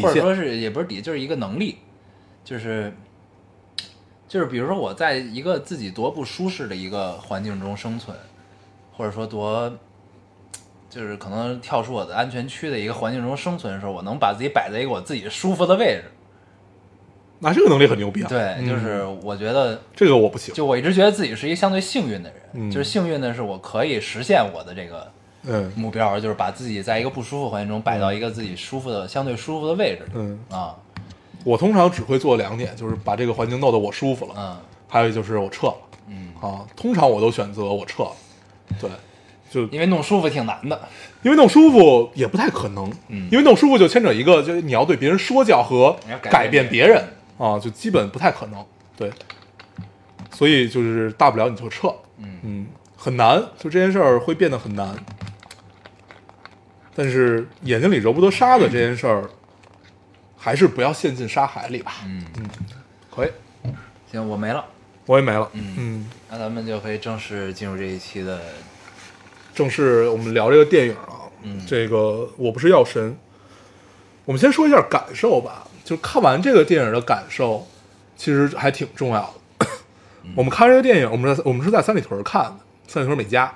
[0.00, 1.78] 或者说是也不是底，就是一个能力，
[2.44, 2.92] 就是
[4.28, 8.16] 就是比如说我在一个自己多不舒适的一个环境中生存，
[8.96, 9.70] 或者说多
[10.88, 16.04] 就是可能跳出我的安全区的一个环境中生存的时候，我能把自己摆在一个我自己舒服的位置。
[17.44, 22.70] 那这个能力很牛逼啊，对，嗯就是我觉得，这个我不行，就我一直觉得自己是一个相对幸运的人，嗯。
[22.70, 25.10] 就是幸运的是我可以实现我的这个
[25.44, 25.72] 嗯。
[25.76, 30.06] 目标，就是把自己在一个不舒服环境中摆到一个自己舒服的、相对舒服的位置。
[30.14, 30.74] 嗯，啊，
[31.44, 34.56] 我通常只会做两点，就是把这个环境弄得我舒服了，嗯。
[34.88, 35.76] 还有就是我撤了。
[36.08, 38.12] 嗯，啊，通常我都选择我撤了，
[38.80, 38.90] 对，
[39.50, 40.78] 就因为弄舒服挺难的。
[41.22, 43.28] 因为弄舒服也不太可能，嗯。
[43.30, 47.02] 因为弄舒服就牵扯一个，就是你要对别人说教和改变别人。
[47.38, 48.64] 啊，就基本不太可能，
[48.96, 49.10] 对，
[50.30, 52.38] 所以就是大不了你就撤，嗯。
[52.42, 54.94] 嗯，很难，就这件事儿会变得很难，
[56.94, 59.28] 但是眼睛里揉不得沙子这件事儿，
[60.36, 62.24] 还是不要陷进沙海里吧，嗯。
[62.38, 62.48] 嗯，
[63.10, 63.30] 可以，
[64.10, 64.64] 行，我没了，
[65.06, 65.74] 我也没了，嗯。
[65.78, 68.40] 嗯，那咱们就可以正式进入这一期的。
[69.54, 71.60] 正式我们聊这个电影啊，嗯。
[71.66, 73.16] 这个我不是药神，
[74.24, 75.66] 我们先说一下感受吧。
[75.84, 77.66] 就看完这个电影的感受，
[78.16, 79.66] 其实还挺重要的。
[80.36, 83.52] 我们看这个电影，我们在我们是在三里屯看的，三里屯美嘉。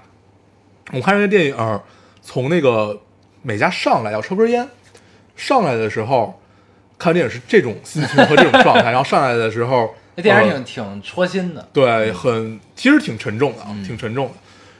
[0.88, 1.80] 我们看这个电影，
[2.20, 3.00] 从那个
[3.42, 4.68] 美家上来要抽根烟，
[5.36, 6.40] 上来的时候
[6.98, 11.68] 看电影是这种心情和这种状态，然后上来的时候，那电影呃挺挺戳心的。
[11.72, 14.34] 对，很其实挺沉重的啊，嗯挺沉重的。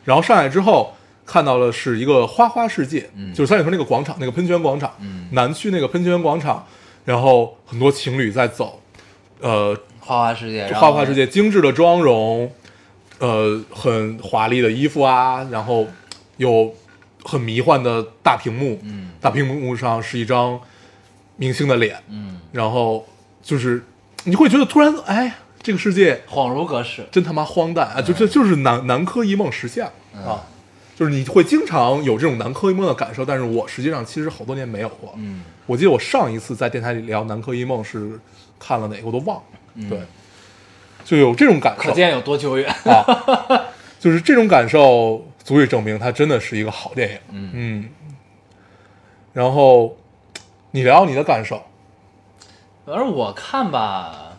[0.05, 6.65] 然后上来之后看到的是一个花花世界，嗯就是三里屯那个广场，那个喷泉广场，嗯南区那个喷泉广场，
[7.05, 8.81] 然后很多情侣在走，
[9.41, 12.51] 呃，花花世界，花花世界，精致的妆容，
[13.19, 15.87] 呃，很华丽的衣服啊，然后
[16.37, 16.73] 有
[17.27, 20.59] 很迷幻的大屏幕，嗯大屏幕上是一张
[21.37, 23.05] 明星的脸，嗯，然后
[23.43, 23.85] 就是
[24.25, 27.07] 你会觉得突然，哎，这个世界恍如隔世。
[27.11, 28.01] 真他妈荒诞啊！
[28.01, 30.47] 就这就是南南柯一梦实现了嗯啊！
[30.95, 35.13] 就是你会经常有这种南柯一梦的感受，但是我实际上其实好多年没有过。
[35.17, 38.19] 嗯我记得我上一次在电台里聊南柯一梦是
[38.57, 39.43] 看了哪个我都忘了，
[39.75, 39.99] 嗯对，
[41.05, 42.73] 就有这种感受可见有多久远。
[42.85, 43.05] 啊，
[43.99, 47.19] 就是这种感受足以证明它真的是一个好电影。
[47.31, 47.89] 嗯嗯，
[49.33, 49.97] 然后
[50.73, 51.63] 你聊聊你的感受，
[52.85, 54.37] 反正我看吧，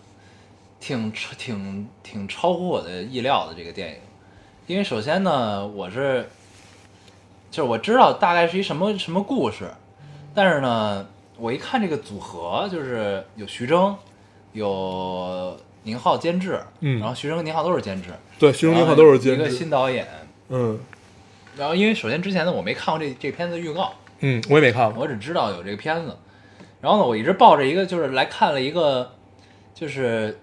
[0.81, 3.95] 挺挺挺超乎我的意料的这个电影，
[4.65, 6.27] 因为首先呢，我是
[7.49, 9.71] 就是我知道大概是一什么什么故事，
[10.35, 13.95] 但是呢，我一看这个组合，就是有徐峥，
[14.51, 20.05] 有宁浩监制，嗯然后徐峥跟宁浩都是监制，对，徐峥、宁浩都是监制一个，新导演。
[20.49, 20.77] 嗯
[21.57, 26.15] 然后因为首先之前呢，我没看过这这片子的预告，嗯，我也没看过，我只知道有这个片子，
[26.81, 29.13] 然后呢，我一直抱着一个就是来看了一个，
[29.73, 30.39] 就是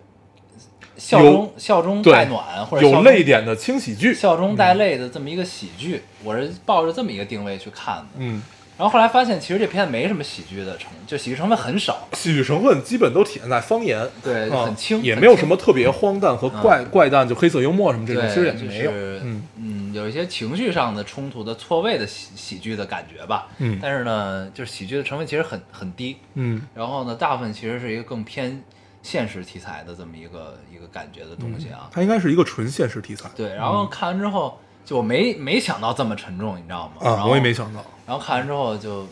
[0.97, 8.07] 笑中笑中带暖或者有泪点的轻喜剧，笑中带泪的这么一个喜剧，我是抱着这么一个定位去看的。
[8.19, 8.43] 嗯。
[8.77, 18.91] 然后后来发现，其实这片子没什么喜剧的成，就喜剧成分很少，喜剧成分基本都体现在方言，对，啊很轻，也没有什么特别荒诞和怪、怪诞，就黑色幽默什么这种，其实也就是没有。
[18.91, 23.49] 嗯嗯，有一些情绪上的冲突的错位的喜喜剧的感觉吧。
[23.59, 26.17] 嗯但是呢，就是喜剧的成分其实很很低。
[26.35, 28.63] 嗯然后呢，大部分其实是一个更偏
[29.03, 31.89] 现实题材的这么一个一个感觉的东西啊。
[31.93, 36.95] 它应该是一个纯现实题材对，然后看完之后就我没没想到这么沉重，你知道吗？
[37.01, 39.07] 然啊，后我也没想到，然后看完之后就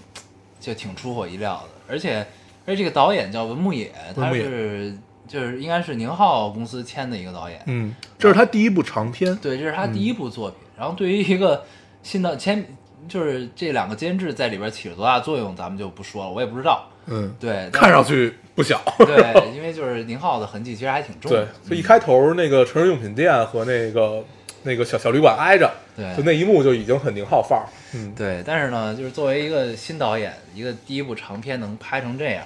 [0.61, 2.27] 就挺出乎我意料的，而且
[2.67, 10.59] 而且这个导演叫文牧野，他是就是应该是宁浩公司签的一个导演，嗯，这是他第一部长片，对，这是他第一部作品。
[10.83, 11.65] 然后对于一个
[12.03, 12.61] 新的签，
[13.09, 16.89] 就是这两个监制在里边起了多大作用，咱们就不说了，我也不知道。
[17.07, 19.17] 嗯，对，看上去不小，对，
[19.55, 24.25] 因为 就是宁浩的痕迹其实还挺重对的。，就一开头那个成人用品店和那个
[24.65, 32.43] 那个小小旅馆挨着，对就那一幕就已经很宁浩范儿，嗯，对，但是呢，就是作为一个新导演，一个第一部长片能拍成这样，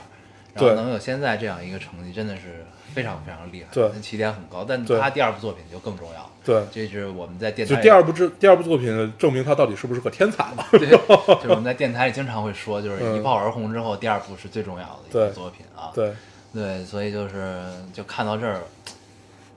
[0.53, 4.64] 然后能有现在这样一个成绩，真的是非常非常厉害，对起点很高。
[4.66, 15.92] 但他第二部作品就更重要，对，这是我们在电台就第二部之第二部作品证明他到底是不是个天才嘛，对， 就是我们在电台里经常会说，就是嗯一炮而红之后，第二部是最重要的一对个作品啊。
[15.94, 16.11] 对，
[16.54, 18.62] 对，所以就是就看到这儿，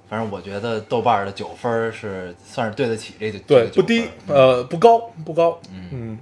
[0.09, 6.19] 反正我觉得豆瓣的九分是算是对得起这个对，这个不低呃，不高，不高，嗯嗯，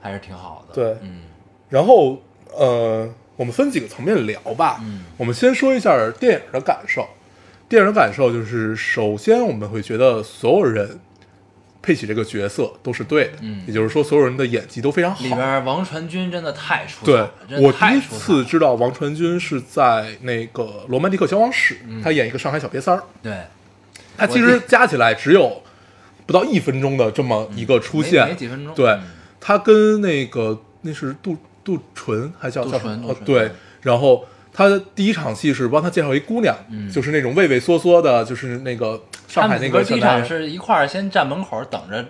[0.00, 0.74] 还是挺好的。
[0.74, 1.22] 对嗯
[1.68, 2.18] 然后
[2.52, 3.08] 呃，
[3.40, 4.76] 我们分几个层面聊吧。
[4.82, 5.00] 嗯。
[5.16, 7.08] 我们先说一下电影的感受。
[7.70, 11.00] 电影的感受就是，首先我们会觉得所有人
[11.80, 13.62] 配起这个角色都是对的，嗯。
[13.66, 15.24] 也就是说所有人的演技都非常好。
[15.24, 22.02] 里边王传君真的太出彩对我第一次知道王传君是在那个《罗曼蒂克消亡史》，嗯。
[22.02, 23.32] 他演一个上海小瘪三儿，对。
[24.18, 25.62] 他其实加起来只有
[26.26, 28.74] 不到一分钟的这么一个出现，没没几分钟。
[28.74, 29.04] 对嗯，
[29.40, 33.14] 他跟那个那是杜杜淳还叫杜叫什么？
[33.14, 33.50] 淳对嗯，
[33.82, 40.00] 然后他的第一场戏是帮他介绍一姑娘，嗯就是那种畏畏缩缩的，就是那个上海那个第一。
[40.00, 42.04] 场是一块儿先站门口等着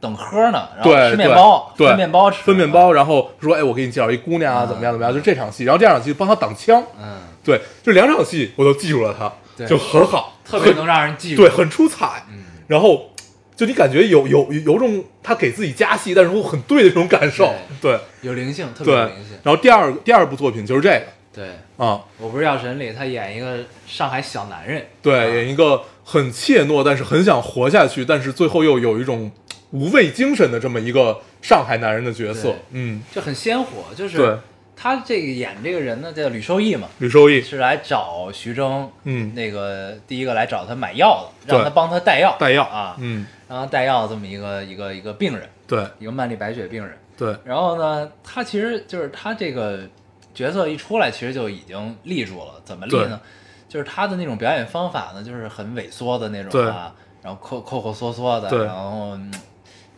[0.00, 11.42] 等喝呢，然后对吃面包，对分面包吃，分面包，然后说：“哎，我给你介绍一姑娘啊，嗯怎么样怎么样？”就这场戏，然后第二场戏帮他挡枪，嗯，对，就两场戏我都记住了他，对就很好，特别能让人记住。
[11.42, 12.24] 对，很出彩。
[12.30, 13.10] 嗯然后
[13.56, 19.36] 就你感觉有有有有种他给自己加戏，但是又很对的这种感受，对有灵性，特别有灵性。。
[19.42, 21.04] 然后第二第二部作品就是这个。
[21.32, 25.24] 对，啊，我不是药神里他演一个上海小男人，对，啊。
[25.26, 29.30] 演一个很怯懦，但是很想活下去，但是最后又有一种
[29.72, 32.54] 无畏精神的这么一个上海男人的角色。
[32.70, 33.92] 嗯，就很鲜活。
[33.96, 34.36] 就是对。
[34.76, 39.32] 他这个演这个人呢，叫吕受益嘛，吕受益，是来找徐峥，嗯。
[39.34, 42.64] 那个第一个来找他买药的，让他帮他带药，带药。
[42.64, 46.98] 啊，嗯，让他带药这么一个一个一个病人，对一个慢粒白血病人。
[47.16, 49.88] 对然后呢，他其实就是他这个
[50.34, 52.60] 角色一出来，其实就已经立住了。
[52.64, 53.20] 怎么立呢？
[53.68, 59.32] 就是他的那种表演方法呢，就是很萎缩的那种啊，然后抠抠抠缩缩的，然后嗯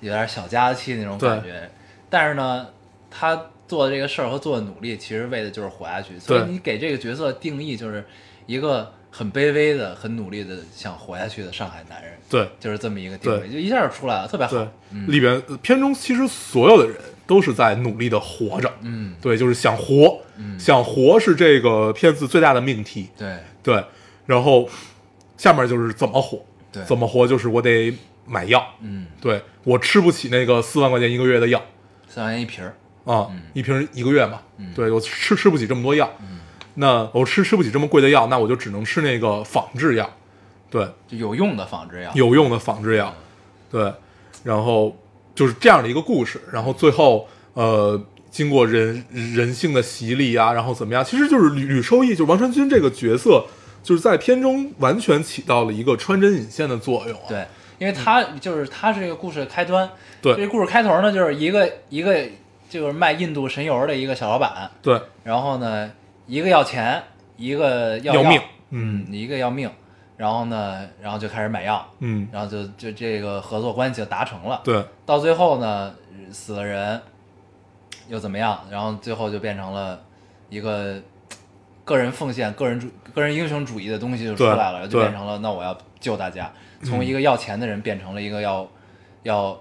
[0.01, 1.71] 有点小家子气那种感觉。
[2.11, 2.67] 但是呢，
[3.11, 6.19] 他做的这个事儿和做的努力，其实为的就是活下去。
[6.19, 8.05] 所以你给这个角色定义就是
[8.45, 14.53] 一个很卑微的、很努力的想活下去的上海男人，对就是这么一个定位，就一下就出来了，特别好。
[14.53, 15.11] 对，嗯。
[15.11, 16.95] 里边呃片中其实所有的人
[17.27, 20.61] 都是在努力的活着，嗯，对，就是想活，嗯。
[20.61, 23.39] 想活是这个片子最大的命题，对。
[23.63, 23.83] 对，
[24.27, 24.69] 然后
[25.39, 26.85] 下面就是怎么活，对。
[26.85, 27.91] 怎么活就是我得
[28.27, 31.65] 买药，嗯，对我吃不起那个四万块钱一个月的药
[32.07, 32.77] 三块钱一瓶儿。
[33.07, 34.75] 啊，嗯一瓶一个月嘛，嗯。
[34.75, 36.13] 对我吃吃不起这么多药，
[36.77, 40.09] 那我吃吃不起这么贵的药，那我就只能吃那个仿制药，
[40.71, 43.15] 对，就有用的仿制药，有用的仿制药，
[43.71, 43.93] 对，
[44.45, 44.97] 然后
[45.35, 53.45] 就是这样的一个故事，然后最后呃，经过人人性的洗礼啊，然后怎么样，其实就是吕吕受益，就是王传君这个角色，
[53.83, 57.47] 就是在片中完全起到了一个穿针引线的作用、啊，对，
[57.79, 59.89] 因为他就是他是这个故事的开端。
[60.23, 62.27] 对这故事开头呢，就是一个一个
[62.69, 65.01] 就是卖印度神油的一个小老板，对。
[65.23, 65.91] 然后呢，
[66.27, 67.03] 一个要钱，
[67.37, 69.71] 一个要要命，嗯，一个要命，
[70.17, 74.61] 然后呢，然后就开始买药，嗯，然后就就这个合作关系就达成了。
[74.65, 74.85] 对。
[75.05, 75.95] 到最后呢，
[76.31, 77.01] 死了人，
[78.09, 78.65] 又怎么样？
[78.71, 80.01] 然后最后就变成了
[80.49, 81.01] 一个
[81.85, 86.51] 个人奉献、个人主、个人英雄主义的东西就出来了，就变成了那我要救大家，
[86.83, 88.69] 从一个要钱的人变成了一个要
[89.23, 89.57] 要，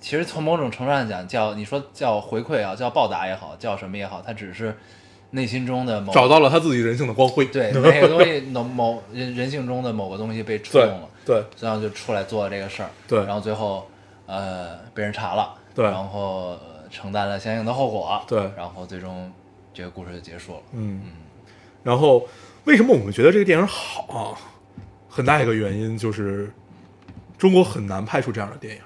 [0.00, 4.76] 其实从某种程度上讲，叫你说叫回馈啊，叫报答也好，叫什么也好，他只是
[5.30, 11.08] 内心中的某找到了他自己人性的光辉，对 那个东西，某某人人性中的某个东西被触动了。
[11.26, 13.86] 对然后就出来做了这个事儿，对然后最后
[14.24, 19.30] 呃被人查了，对然后呃承担了相应的后果，对然后最终
[19.74, 20.60] 这个故事就结束了。
[20.72, 21.02] 嗯，
[21.82, 22.26] 然后
[22.64, 24.32] 为什么我们觉得这个电影好啊？
[25.10, 26.50] 很大一个原因就是
[27.36, 28.80] 中国很难拍出这样的电影。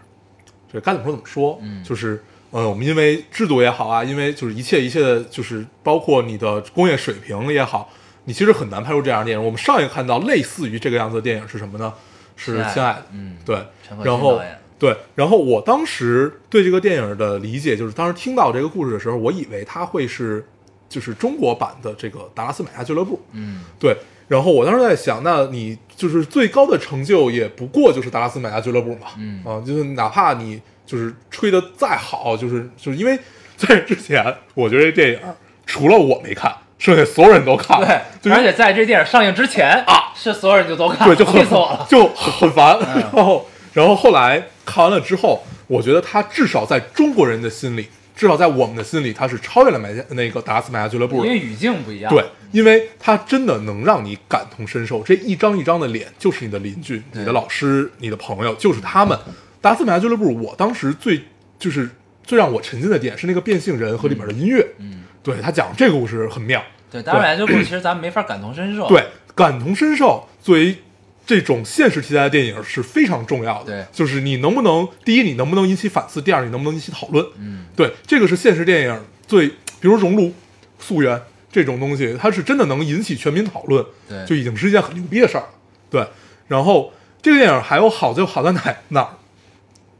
[0.73, 7.91] 这该怎么说怎么说，嗯就是呃，我们因为制度也好啊，因为就是一切一切的，就是包括你的工业水平也好，
[8.27, 9.45] 你其实很难拍出这样的电影。
[9.45, 11.93] 我们上一个看到类似于这个样子的电影是什么呢？
[12.37, 13.01] 是亲爱的《。
[13.13, 13.57] 嗯，对
[14.05, 14.41] 然后
[14.79, 20.45] 对，然后我当时对这个电影的理解就是，当时听到这个故事的时候，我以为它会是
[20.89, 23.17] 就是中国版的这个《达拉斯买家俱乐部》。
[23.33, 23.97] 嗯，对，
[24.27, 30.61] 然后我当时在想，那你就是最高的成就也不过就是达拉斯买家俱乐部嘛，嗯啊，就是哪怕你
[30.93, 33.19] 就是吹的再好，就是就是因为
[33.57, 34.23] 在之前，
[34.53, 35.19] 我觉得这电影
[35.65, 41.87] 除了我没看，剩下所有人都看了，对，而且在这电影上映之前啊，是所有人就都看了，对，就死我了。
[41.89, 42.77] 就很烦。
[42.83, 51.27] 嗯然后，然后后来看完了之后，我觉得他至少在中国人的心里，至少在我们的心里，他是超越了买家那个达斯买家俱乐部的。
[51.27, 59.19] 因为语境不一样，对，因为他真的能让你感同身受，这一张一张的脸就是你的邻居、你的老师、你的朋友，就是他们。
[59.63, 61.23] 达拉斯买家俱乐部，我当时最
[61.59, 61.89] 就是
[62.23, 64.67] 最让我沉浸的点是那个变性人和里面的音乐。
[64.79, 66.63] 嗯，对他讲这个故事很妙。
[66.91, 68.87] 对，达斯美亚俱乐部，其实咱们没法感同身受。
[68.89, 70.77] 对，感同身受作为
[71.25, 73.73] 这种现实题材的电影是非常重要的。
[73.73, 77.25] 对就是你能不能，第一，你能不能引起反思；第二，你能不能引起讨论。
[77.39, 80.35] 嗯，对，这个是现实电影最，比如熔炉、
[80.81, 81.19] 溯源
[81.51, 85.49] 这种东西，它是真的能引起全民讨论，对就已经是一件很牛逼的事儿了。
[85.89, 86.07] 对，
[86.49, 86.93] 然后
[87.23, 89.09] 这个电影还有好就好在哪哪儿？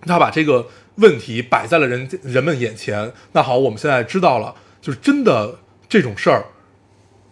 [0.03, 3.13] 他把这个问题摆在了人人们眼前。
[3.33, 6.47] 那好，我们现在知道了，就是真的这种事儿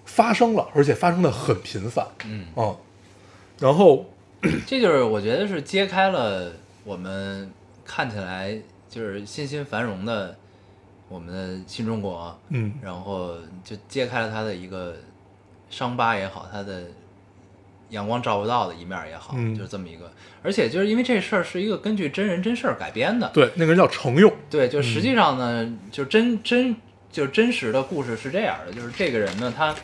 [0.05, 2.07] 发生了，而且发生的很频繁。
[2.25, 2.77] 嗯嗯，
[3.59, 4.07] 然后
[4.67, 6.53] 这就是我觉得是揭开了
[6.85, 7.51] 我们
[7.85, 8.57] 看起来
[8.89, 10.37] 就是欣欣繁荣的
[11.09, 14.97] 我们的新中国，嗯然后就揭开了他的一个
[15.69, 16.85] 伤疤也好，他的
[17.91, 20.11] 阳光照不到的一面也好，嗯就是这么一个。
[20.43, 24.33] 而且就是因为这事儿是一个根据真人真事儿改编的，对，那个人叫程勇。
[24.49, 26.75] 对，就实际上呢，就真真
[27.13, 29.75] 就真实的故事是这样的，就是这个人呢，他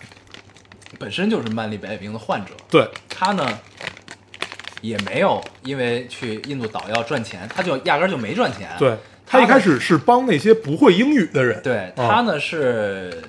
[0.99, 3.47] 本身就是慢粒白血病的患者，对，他呢
[4.81, 8.71] 也没有因为去印度捣药赚钱，他就压根儿就没赚钱。
[8.79, 8.97] 对
[9.27, 11.61] 他一开始是帮那些不会英语的人。
[11.63, 13.23] 对，啊他呢是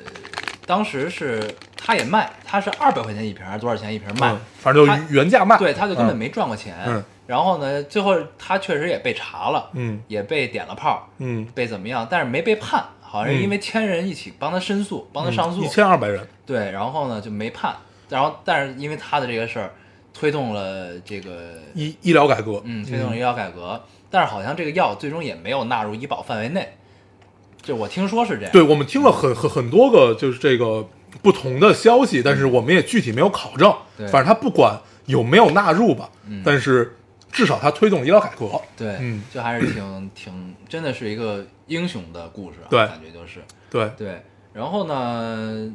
[0.65, 1.43] 当时是
[1.77, 4.31] 他也卖，他是二百块钱一瓶还是多少钱一瓶卖？
[4.31, 5.57] 嗯，反正就他原价卖。
[5.57, 6.75] 对，他就根本嗯没赚过钱。
[6.85, 12.07] 嗯然后呢，最后他确实也被查了，嗯也被点了炮，嗯，被怎么样？
[12.09, 15.61] 但是没被判，好像是因为千人一起帮他申诉，帮他上诉。
[15.61, 16.25] 嗯一千二百人。
[16.45, 17.75] 对，然后呢就没判，
[18.07, 19.71] 然后但是因为他的这个事儿，
[20.13, 22.61] 推动了这个医医疗改革。
[22.63, 26.77] 嗯推动了医疗改革，但是好像这个药最终也没有纳入医保范围内，
[27.61, 28.51] 就我听说是这样。
[28.53, 30.87] 对，我们听了很很很多个就是这个
[31.21, 33.73] 不同的消息，但是我们也具体没有考证。
[33.97, 36.95] 对反正他不管有没有纳入吧，嗯但是
[37.31, 38.49] 至少他推动医疗改革。
[38.75, 44.21] 对，嗯就还是挺挺，真的是一个英雄的故事啊，对感觉就是对，对。
[44.53, 45.71] 然后呢，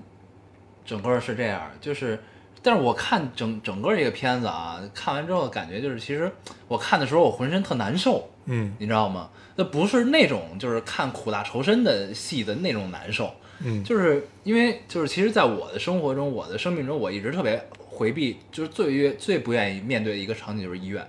[0.84, 2.18] 整个是这样，就是，
[2.62, 6.30] 但是我看整整个这个片子啊，看完之后感觉就是，其实
[6.66, 9.28] 我看的时候我浑身特难受，嗯你知道吗？
[9.54, 13.32] 那不是那种就是看苦大仇深的戏的那种难受，
[13.64, 21.06] 嗯，就是因为就是其实，在我的生活中，我的生命中，我一直特别回避，就是最越最不愿意面对的一个场景就是医院，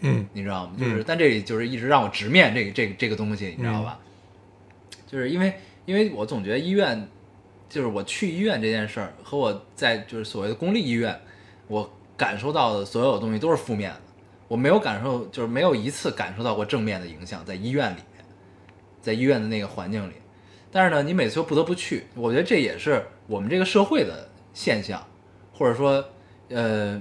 [0.00, 0.74] 嗯你知道吗？
[0.78, 4.00] 就是、但这里就是一直让我直面这个这个这个东西，你知道吧？
[5.06, 5.52] 就是因为
[5.84, 7.08] 因为我总觉得医院，
[7.68, 11.18] 就是我去医院这件事儿和我在就是所谓的公立医院，
[11.68, 14.00] 我感受到的所有东西都是负面的，
[14.48, 18.24] 我没有感受，就是没有一次感受到过正面的影响，在医院里面，
[19.00, 20.14] 在医院的那个环境里。
[20.72, 25.06] 但是呢，你每次又不得不去，我觉得这也是我们这个社会的现象，
[25.52, 26.02] 或者说，
[26.48, 27.00] 呃，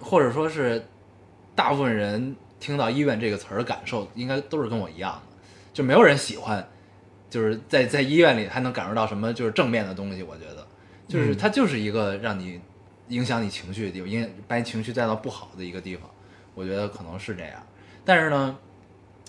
[0.00, 0.82] 或者说是
[1.54, 5.36] 大部分人听到医院这个词儿的感受，应该都是跟我一样的，
[5.74, 6.66] 就没有人喜欢，
[7.28, 10.22] 就是在在医院里还能感受到什么就是正面的东西。
[10.22, 10.66] 我觉得，
[11.06, 12.58] 就是嗯它就是一个让你
[13.08, 16.08] 影响你情绪的地方，影把你情绪带到不好的一个地方。
[16.54, 17.66] 我觉得可能是这样，
[18.04, 18.56] 但是呢，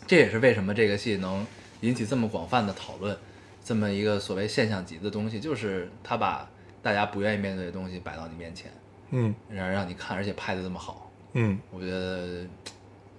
[0.08, 1.46] 这也是为什么这个戏能
[1.82, 3.16] 引起这么广泛的讨论，
[3.72, 6.46] 这么一个所谓现象级的东西，就是他把
[6.82, 8.70] 大家不愿意面对的东西摆到你面前，
[9.12, 9.34] 嗯。
[9.50, 11.58] 然后让你看，而且拍的这么好，嗯。
[11.72, 12.46] 我觉得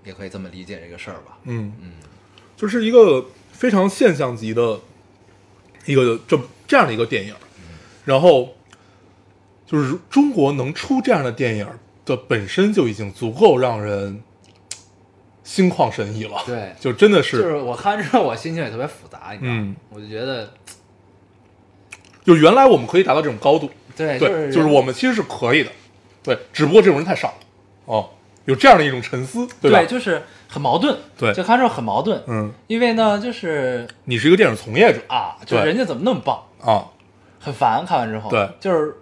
[0.04, 1.38] 也可以这么理解这个事儿吧。
[1.44, 1.92] 嗯，嗯，
[2.54, 4.78] 就是一个非常现象级的
[5.86, 7.34] 一个这这样的一个电影，
[8.04, 8.54] 然后
[9.64, 11.66] 就是中国能出这样的电影
[12.04, 14.22] 的本身就已经足够让人
[15.44, 16.42] 心旷神怡了。
[16.46, 16.72] 对。
[16.78, 19.58] 就真的是就是我看完之后，我心情也特别复杂，你知道吗？
[19.60, 19.76] 嗯。
[19.90, 20.50] 我就觉得，
[22.24, 25.70] 就原来我们可以达到这种高度，对，对，是就是我们其实是可以的，
[26.22, 27.28] 对，只不过这种人太少。
[27.28, 27.34] 了，
[27.86, 28.10] 哦，
[28.44, 29.78] 有这样的一种沉思，对吧？
[29.80, 31.32] 对，就是很矛盾，对。
[31.32, 35.00] 就看之后很矛盾，嗯，因为呢，就是你是一个电影从业者。
[35.08, 36.86] 啊，就是人家怎么那么棒，啊，
[37.40, 38.48] 很烦，看完之后，对。
[38.60, 38.94] 就是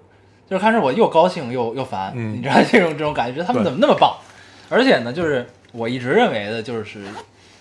[0.48, 2.38] 就是看着我又高兴又又烦，嗯。
[2.38, 4.16] 你知道这种这种感觉，觉得他们怎么那么棒？
[4.70, 7.04] 而且呢，就是我一直认为的就是，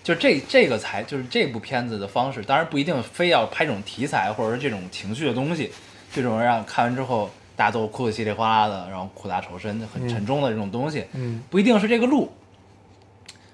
[0.02, 5.70] 就这这个才就是这部片子的方式，当然不一定非要拍这种题材或者是这种情绪的东西，
[6.12, 12.32] 这种让看完之后大家都哭得稀里哗啦的，然后苦大仇深、很沉重的这种东西，嗯不一定是这个路。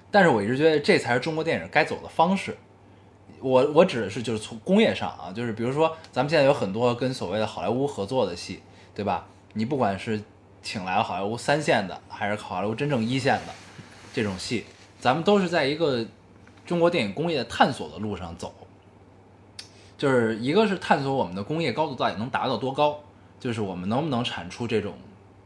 [0.09, 2.57] 但是我一直觉得这才是中国电影该走的方式。
[3.39, 8.61] 我我指的是就是从工业上啊，就是比如说咱们现在有很多跟所谓的好莱坞合作的戏，
[8.95, 9.27] 对吧？
[9.53, 10.19] 你不管是
[10.63, 13.53] 请来了好莱坞三线的，还是好莱坞真正一线的
[14.17, 14.65] 这种戏，
[14.99, 16.03] 咱们都是在一个
[16.65, 18.51] 中国电影工业探索的路上走。
[19.95, 22.99] 就是一个是探索我们的工业高度到底能达到多高，
[23.39, 24.95] 就是我们能不能产出这种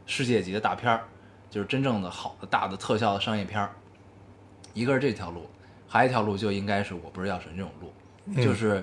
[0.06, 1.04] 世界级的大片儿，
[1.50, 3.72] 就是真正的好的大的特效的商业片儿。
[4.72, 5.46] 一个是这条路，
[5.86, 8.82] 还有一条路就应该是我不是药神这种路，就是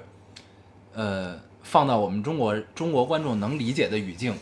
[0.94, 4.36] 呃放到我们中国中国观众能理解的语境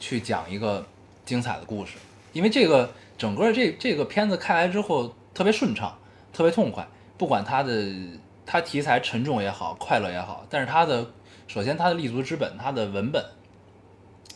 [0.00, 0.86] 去讲一个
[1.26, 1.98] 精彩的故事，
[2.32, 5.96] 因为这个整个这这个片子看来之后特别顺畅，
[6.32, 6.86] 特别痛快，
[7.16, 7.92] 不管它的
[8.44, 11.06] 它题材沉重也好，快乐也好，但是它的
[11.46, 13.24] 首先它的立足之本，它的文本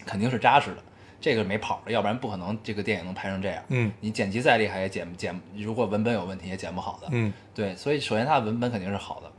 [0.06, 0.82] 肯定是扎实的，
[1.20, 3.62] 这个没跑的，要不然不可能这个电影能拍成这样。
[3.68, 7.08] 嗯你剪辑再厉害也剪剪，如果文本有问题也剪不好的。
[7.10, 9.30] 嗯对，所以首先它的文本肯定是好的，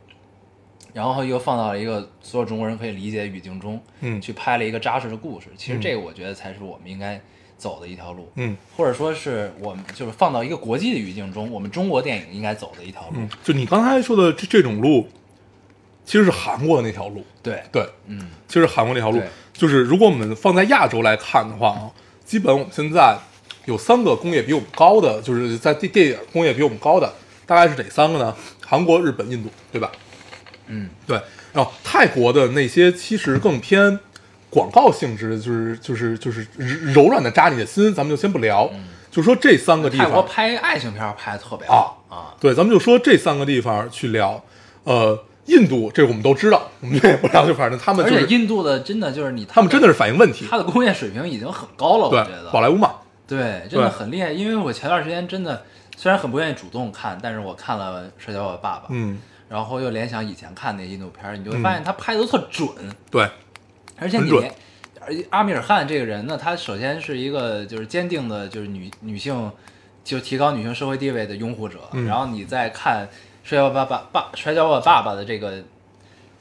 [0.93, 5.49] 然后又放到了一个所有中国人可以理解的语境中，嗯去拍了一个扎实的故事。
[5.57, 7.19] 其实这个我觉得才是我们应该
[7.61, 13.17] 走的一条路，嗯或者说是我们就是放到一个国际的语境中，我们中国电影应该走的一条路。
[13.17, 15.07] 嗯，就你刚才说的这这种路，
[16.03, 17.23] 其实是韩国的那条路。
[17.43, 19.21] 对，对，嗯，其实韩国那条路，
[19.53, 21.91] 就是如果我们放在亚洲来看的话啊，
[22.25, 23.15] 基本我们现在
[23.65, 27.13] 有三个工业比我们高的，就是在电电影工业比我们高的，
[27.45, 28.35] 大概是哪三个呢？
[28.65, 29.91] 韩国、日本、印度，对吧？
[30.65, 31.21] 嗯，对。
[31.53, 33.99] 然后泰国的那些其实更偏
[34.51, 36.45] 广告性质，就是就是就是
[36.93, 38.69] 柔软的扎你的心，咱们就先不聊。
[39.09, 40.05] 就说这三个地方。
[40.05, 42.03] 泰国方，拍爱情片拍的特别好。
[42.09, 44.43] 啊，对，咱们就说这三个地方去聊。
[44.83, 50.45] 呃，印度这个我们都知道，我们也不聊，就反正他们而就是且印度的真的就是你，他们真的是反映问题。
[50.49, 52.95] 他的工业水平已经很高了，我觉得，宝莱坞嘛，
[53.27, 54.31] 对，真的很厉害。
[54.31, 55.63] 因为我前段时间真的
[55.97, 62.69] 虽然很不愿意主动看，但是我看了《摔跤吧，爸爸》，嗯，然后又联想以前看那印度片，你就会发现他拍的都特准，
[63.09, 63.29] 对，
[64.01, 64.31] 而且你，
[64.99, 69.51] 而且阿米尔汗这个人呢，他首先是一个就是坚定的，就是女女性，
[70.03, 71.77] 就提高女性社会地位的拥护者。
[71.93, 73.05] 嗯然后你再看
[73.43, 75.63] 《摔跤吧爸爸》《摔跤吧爸爸》的这个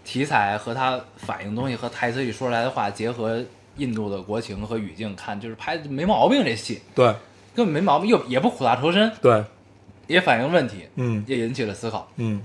[0.04, 3.44] 题材和他反映东西和台词里说出来的话结合
[3.76, 7.14] 印度的国情和语境看，就是拍的没毛病，这戏对，
[7.54, 9.44] 根本没毛病，又也不苦大仇深，对，
[10.06, 12.10] 也反映问题，嗯也引起了思考。
[12.16, 12.40] 嗯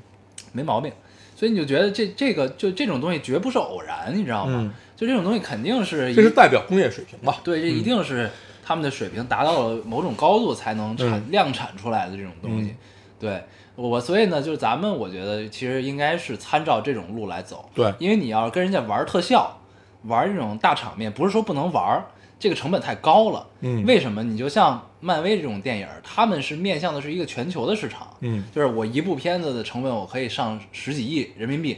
[0.51, 0.91] 没毛病。
[1.37, 4.59] 所以你就觉得这这个就这种东西绝不是偶然，你知道吗？
[4.61, 7.37] 嗯就这种东西肯定是一这是代表工业水平吧？
[7.43, 8.29] 对，这一定是
[8.63, 12.69] 他们的水平达到了某种高度才能产、嗯量产出来的这种东西。
[12.69, 12.77] 嗯
[13.17, 13.41] 对
[13.75, 17.67] 我，所以呢，就是咱们我觉得其实应该是参照这种路来走。
[17.73, 19.57] 对因为你要跟人家玩特效，
[20.03, 22.05] 玩这种大场面，不是说不能玩，
[22.37, 23.47] 这个成本太高了。
[23.61, 24.21] 嗯为什么？
[24.21, 28.07] 你就像漫威这种电影，他们是面向的是一个全球的市场。
[28.19, 31.77] 嗯就是我一部片子的成本，我可以上十几亿人民币，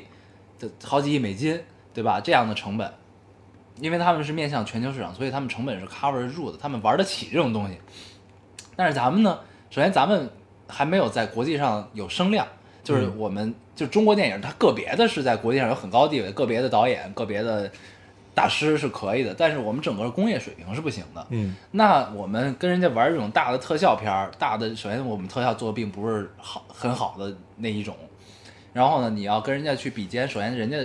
[0.59, 1.59] 的好几亿美金，
[1.93, 2.19] 对吧？
[2.19, 2.91] 这样的成本，
[3.79, 7.77] 因为他们是面向全球市场，所以他们成本是 cover 得住的，他们玩得起这种东西。
[8.75, 10.29] 但是咱们呢，首先咱们
[10.67, 12.45] 还没有在国际上有声量，
[12.83, 17.71] 就是嗯我们、就中国电影，它个别的是在国际上有很高地位，个别的导演、个别的
[18.33, 21.25] 大师是可以的，但是我们整个工业水平是不行的。
[21.29, 27.95] 嗯那我们跟人家玩这种大的特效片儿，大的首先我们特效做的并不是好很好的那一种，
[28.73, 30.77] 然后呢，你要跟人家去比肩，首先人家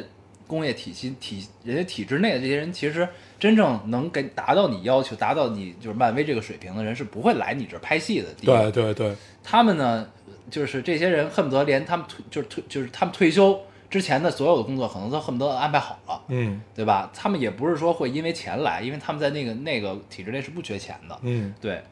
[0.52, 8.28] 工业体系体人家体制内的这些人，其实真正能给达到你要求、达到你就是漫威这个水平的人，是不会来你这儿拍戏的。
[8.42, 10.06] 对对对，他们呢，
[10.50, 16.22] 就是这些人恨不得连他们退就是退就是他们退休之前的所有的工作，可能都恨不得安排好了。
[16.28, 17.10] 嗯对吧？
[17.14, 21.18] 他们也不是说会因为钱来，因为他们在那个那个体制内是不缺钱的。
[21.22, 21.82] 嗯对，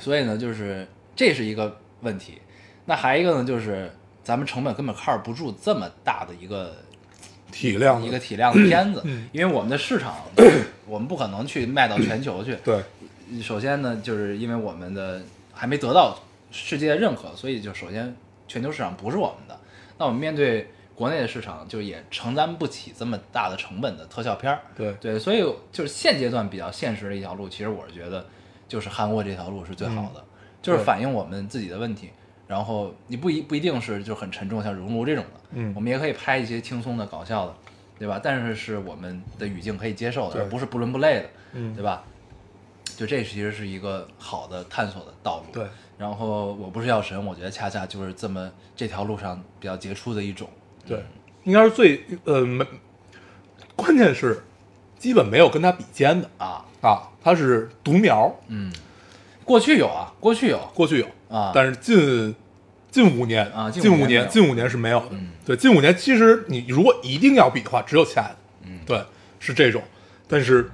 [0.00, 0.84] 所以呢，就是
[1.14, 2.40] 这是一个问题。
[2.84, 3.90] 那还一个呢，就是
[4.22, 6.76] 咱们成本根本 cover 不住这么大的一个
[7.58, 10.16] 体量一个体量的片子，嗯因为我们的市场，
[10.86, 12.54] 我们不可能去卖到全球去。
[12.62, 12.82] 对
[13.42, 16.18] 首先呢，就是因为我们的还没得到
[16.50, 18.14] 世界认可，所以就首先
[18.46, 19.58] 全球市场不是我们的。
[19.96, 24.60] 那我们面对国内的市场，就也承担不起这么大的成本的特效片儿。
[24.76, 25.42] 对对，所以
[25.72, 28.26] 就是现阶段比较现实的一条路，其实我是觉得
[28.68, 30.22] 就是韩国这条路是最好的，
[30.60, 32.10] 就是反映我们自己的问题。
[32.46, 35.72] 然后你不一不一定是就很沉重，像《熔炉》这种的，嗯。
[35.74, 37.54] 我们也可以拍一些轻松的、搞笑的，
[37.98, 38.20] 对吧？
[38.22, 41.74] 但是是我们的语境可以接受的，不是不伦不类的，嗯。
[41.74, 42.04] 对吧？
[42.96, 45.44] 就这其实是一个好的探索的道路。
[45.52, 45.66] 对，
[45.98, 50.48] 然后我不是药神，我觉得恰恰就是这么这条路上比较杰出的一种。
[50.86, 51.04] 对，
[51.44, 52.64] 应该是最呃没，
[53.74, 54.42] 关键是
[54.98, 56.30] 基本没有跟他比肩的。
[56.38, 58.72] 啊，啊，他是独苗，嗯，
[59.46, 62.34] 过去有啊，过去有过去有啊但是近
[62.90, 65.06] 近五年啊近近五五年近五年是没有的。
[65.12, 69.02] 嗯对，近五年其实你如果一定要比的话，只有亲爱的，嗯对，
[69.38, 69.80] 是这种。
[70.28, 70.68] 但是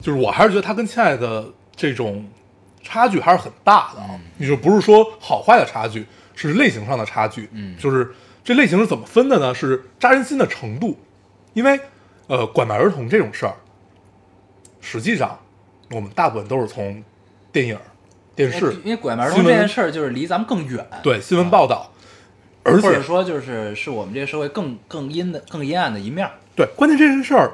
[0.00, 2.24] 就是我还是觉得他跟亲爱的这种
[2.82, 4.10] 差距还是很大的啊。
[4.12, 7.48] 嗯你就不是说好坏的差距，是类型上的差距。
[7.52, 9.52] 嗯就是这类型是怎么分的呢？
[9.52, 10.96] 是扎人心的程度，
[11.54, 11.80] 因为
[12.28, 13.54] 呃，拐卖儿童这种事儿，
[14.80, 15.36] 实际上
[15.90, 17.02] 我们大部分都是从
[17.52, 17.78] 电影、
[18.34, 21.92] 电视、因为拐卖儿童这件事儿就是离咱们更远，对新闻报道，
[22.62, 26.28] 而或者且说就是是我们这个社会更更阴的更阴暗的一面。
[26.54, 27.52] 对关键这件事儿，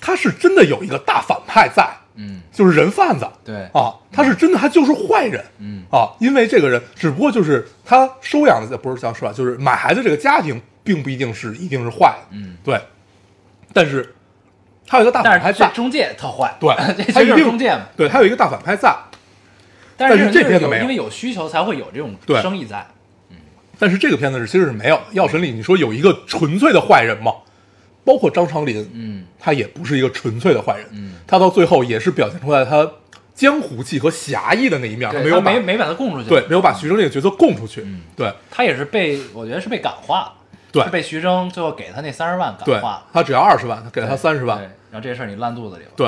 [0.00, 5.82] 他是真的有一个大反派在，嗯，就是人贩子对，啊，他是真的他就是坏人嗯。
[5.90, 12.80] 啊，因为这个人只不过就是他收养的不是叫是吧，就是买孩子这个家庭并不一定是一定是坏的，嗯，对，
[13.72, 14.14] 但是
[14.86, 17.82] 他有一个大反派在，中介特坏，对 这其实就是他一定中介嘛。
[17.96, 18.94] 对他有一个大反派在，
[19.96, 20.76] 但但是这就是片子没有。
[20.76, 22.40] 有因为有需求才会有这种对。
[22.42, 22.86] 生意在。
[23.78, 24.96] 但是这个片子是其实是没有。
[24.96, 25.02] 的。
[25.12, 27.32] 药神里你说有一个纯粹的坏人吗？
[28.04, 29.24] 包括张长林，嗯。
[29.40, 32.88] 他也不是一个纯粹的坏人，嗯，他到最后也是表现出来他
[33.34, 38.02] 江湖气和侠义的那一面，他对，没有把没没把他供出去，对没有把徐峥这个角色供出去，嗯。
[38.16, 38.32] 对。
[38.50, 40.32] 他也是被我觉得是被感化了，
[40.74, 40.90] 对。
[40.90, 46.06] 被徐峥最后给他那三十万对感化了，，他只要二十万，他给了他三十万对，，然后这事儿你烂肚子里了，对，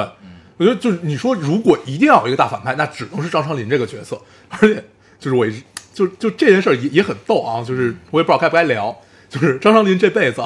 [0.58, 4.84] 我觉得就是你说如果一定要有一个大反派，那只能是张长林这个角色，而且
[5.18, 5.62] 就是我一直
[5.94, 8.94] 就就这件事儿也也很逗啊，就是我也不知道该不该聊，
[9.28, 10.42] 就是张长林这辈子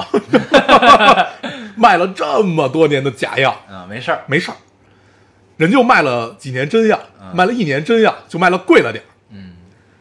[1.75, 4.55] 卖了这么多年的假药，嗯，没事儿，没事儿，
[5.57, 6.99] 人就卖了几年真药，
[7.33, 9.53] 卖了一年真药，就卖了贵了点儿，嗯。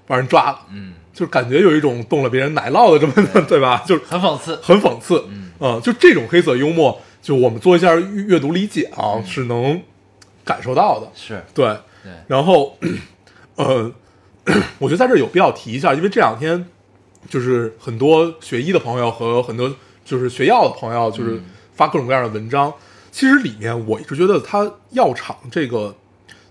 [0.07, 3.59] 把人抓了，嗯，就是感觉有一种动了别人奶酪的这么的，对。
[3.61, 3.83] 吧？
[3.87, 5.25] 就是很讽刺，很讽刺，
[5.59, 5.81] 嗯。
[5.83, 9.81] 就这种黑色幽默，就我们做一下阅阅读理解啊，是能
[10.45, 11.43] 感受到的，是。
[11.55, 11.77] 对。
[12.03, 12.79] 对，然后，
[13.57, 13.93] 呃，
[14.79, 16.65] 我觉得在这儿有必要提一下，因为这两天
[17.29, 19.71] 就是很多学医的朋友和很多
[20.03, 21.39] 就是学药的朋友，就是
[21.75, 22.73] 发各种各样的文章。
[23.13, 25.95] 其实里面我一直觉得他药厂这个，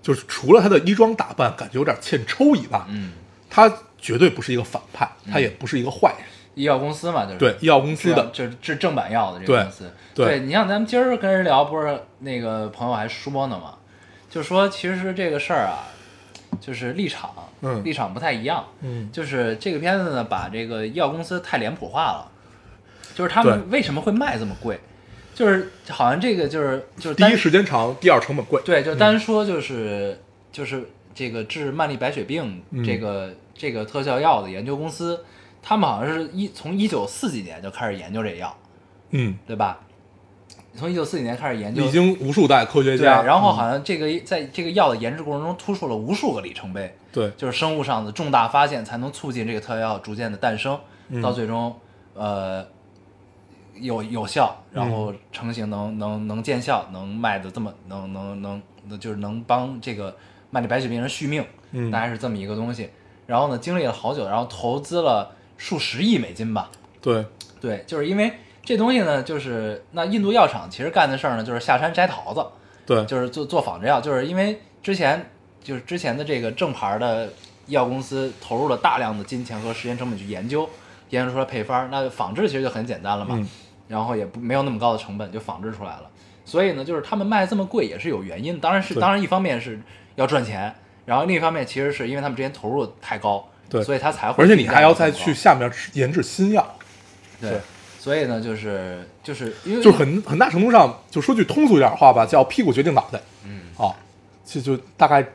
[0.03, 3.13] 就是除了他的衣装打扮感觉有点欠抽以外，嗯，
[3.49, 6.27] 他绝对不是一个反派，他也不是一个坏人。
[6.55, 9.89] 医药公司嘛，就是对，医药公司的，就是治正版药的这个公司。
[10.13, 13.75] 对你像咱们今儿跟人聊，不是那个朋友还说呢嘛，
[14.29, 15.87] 就说其实这个事儿啊，
[16.59, 17.31] 就是立场，
[17.61, 18.65] 嗯立场不太一样。
[18.81, 22.31] 嗯就是这个片子呢，把这个医药公司太脸谱化了，
[23.15, 24.77] 就是他们为什么会卖这么贵，
[25.33, 28.61] 就是好像这个就是就是第一时间长，第二成本贵。
[28.65, 30.19] 对，就单说就是、
[30.51, 35.23] 就是这个治慢粒白血病嗯这个、这个特效药的研究公司，
[35.61, 38.55] 他们好像是一从一九四几年就开始研究这药，
[39.09, 39.81] 嗯，对吧？
[40.75, 43.53] 从一九四几年开始研究，已经无数代科学对，家，然后嗯。
[43.53, 47.29] 好像这个在这个药的研制过程中突出了无数个里程碑，对。
[47.35, 50.79] 就是生物上的重大发现，才能促进这个特效药逐渐的诞生，
[51.09, 51.21] 嗯。
[51.21, 51.75] 到最终
[52.13, 52.65] 呃
[53.75, 60.15] 有有效，然后成型能能能见效，能卖的这么能能能能就是能帮这个
[60.49, 61.91] 慢粒白血病人续命，嗯。
[61.91, 62.89] 大概是这么一个东西。
[63.29, 67.23] 然后呢，经历了好久，然后投资了数十亿美金吧，对。
[67.61, 68.31] 对，就是因为
[68.63, 72.43] 这东西呢，就是那印度药厂其实干的事儿呢，就是下山摘桃子，
[72.85, 75.29] 对，就是做做仿制药，就是因为之前
[75.61, 77.27] 就是之前的这个正牌的
[77.67, 80.67] 医药公司投入了大量的金钱和时间成本去研究，
[81.09, 83.47] 研究出来配方儿，那仿制其实就很简单了嘛，嗯。
[83.89, 86.03] 然后也不没有那么高的成本就仿制出来了。
[86.45, 89.79] 所以呢，就是他们卖这么贵也是有原因，当然是当然一方面是
[90.15, 90.73] 要赚钱，
[91.09, 93.83] 然后另一方面其实是因为他们之前投入太高，对。
[93.83, 96.75] 所以他才会而且你还要再去下面研制新药，
[97.41, 97.59] 对对，
[97.99, 103.19] 所以呢，就是就是因为就很很大程度上，就说句通俗一点的话吧，叫屁股决定脑袋。
[103.43, 103.61] 嗯。
[103.75, 103.89] 啊，
[104.45, 105.25] 就就大概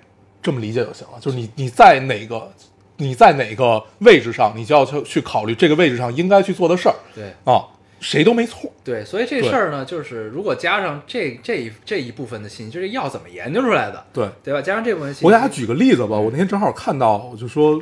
[0.40, 1.18] 这么理解就行了。
[1.18, 2.52] 就是你你在哪个
[2.98, 6.94] 你在哪个位置上，你就要去去考虑这个位置上应该去做的事儿。
[7.12, 7.24] 对。
[7.44, 7.66] 啊，
[8.04, 8.70] 谁都没错。
[8.84, 14.60] 对，所以这事儿呢，就是如果加上这这一这一部分的信息，就是药怎么研究出来的，对，对吧？
[14.60, 17.78] 加上这部分信息，我给大家举个例子吧，我那天正好看到，我就说，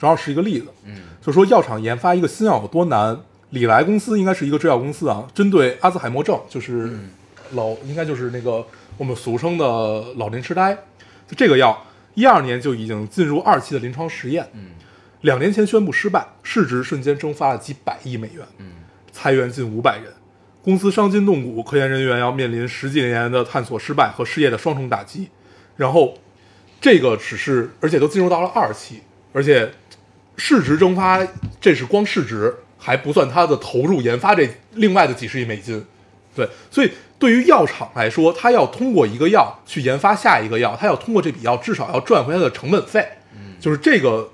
[0.00, 1.02] 正好是一个例子，嗯。
[1.20, 3.20] 就说药厂研发一个新药有多难。
[3.50, 7.10] 李来公司应该是一个制药公司啊，针对阿兹海默症，就是嗯。
[7.52, 8.64] 老应该就是那个
[8.96, 9.64] 我们俗称的
[10.16, 10.72] 老年痴呆，
[11.28, 11.84] 就这个药，
[12.14, 14.70] 一二年就已经进入二期的临床实验，嗯。
[15.22, 18.66] 两年前宣布失败，市值瞬间蒸发了几百亿美元，嗯
[19.22, 20.10] 裁员近五百人，
[20.62, 25.28] 公司伤筋动骨，科研人员要面临十几年的探索失败和失业的双重打击。
[25.76, 26.16] 然后
[26.80, 29.02] 这个只是，而且都进入到了二期，
[29.34, 29.70] 而且
[30.38, 31.20] 市值蒸发，
[31.60, 35.84] 这是光市值还不算它的投入研发这另外的几十亿美金。
[36.34, 43.06] 对，所以对于药厂来说，它要通过一个药去研发下一个药，它要通过这笔药至少要赚回它的成本费，
[43.60, 44.32] 就是这个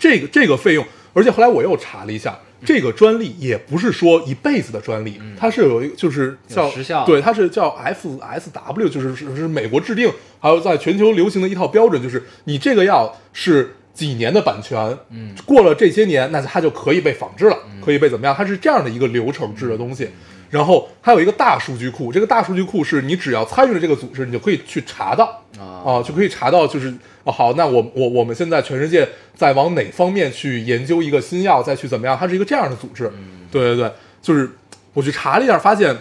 [0.00, 0.84] 这个这个费用。
[1.12, 10.10] 而且后来我又查了一下，这个专利也不是说一辈子的专利，它是有一个就是叫时效对，它是叫 FSW，就是是是美国制定，
[10.40, 18.34] 还有在全球流行的一套标准，就是你这个药是几年的版权，嗯，过了这些年，那它就可以被仿制了，可以被怎么样？
[18.34, 20.08] 它是这样的一个流程制的东西。
[20.54, 26.94] 然后还有一个大数据库，这个大数据库是你只要参与了这个组织，你就可以去查到啊啊，就可以查到，就是
[27.24, 32.16] 哦，好，那我我我们现在全世界在往哪方面去研究一个新药，再去怎么样？
[32.16, 33.12] 它是一个这样的组织。
[33.50, 33.92] 对对对，
[34.22, 34.48] 就是
[34.92, 35.92] 我去查了一下，发现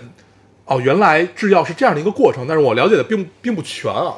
[0.66, 4.18] 哦，原来制药是这样的一个过程，但是我了解的并并不全啊。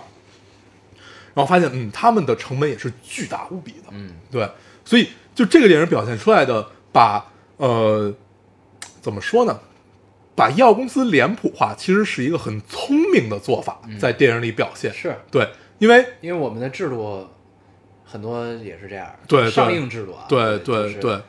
[1.34, 3.92] 然后发现，嗯，他们的成本也是巨大无比的。
[3.92, 4.46] 嗯，对，
[4.84, 7.26] 所以就这个电影表现出来的，把
[7.56, 8.14] 呃，
[9.02, 9.58] 怎么说呢？
[10.36, 14.94] 把医药公司脸谱化，其实是一个很聪明的做法，在电影里表现。
[14.94, 15.48] 是对，
[15.80, 17.28] 因为因为我们的制度
[18.04, 21.22] 很多也是这样，对对上映制度啊，对就是对对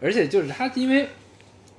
[0.00, 1.08] 而且就是他，因为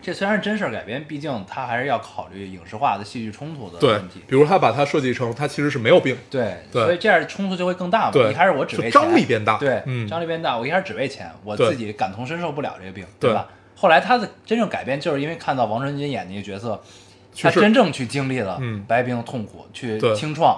[0.01, 4.21] 这虽然是真事儿改编，毕竟他还是要考虑影视化的戏剧冲突的问题，。
[4.27, 8.11] 比如他把它设计成，他其实是没有病，对，对所以这样冲突就会更大嘛。
[8.11, 10.57] 对一开始我只为钱张力变大对，嗯张力变大。
[10.57, 13.47] 我一开始只为钱，我自己感同身受不了这个病，对吧？
[13.83, 16.81] 后来他的真正改变，就是因为看到王传君演那个角色，
[17.37, 18.81] 他真正去经历了嗯。
[18.87, 20.57] 白冰的痛苦，去清创，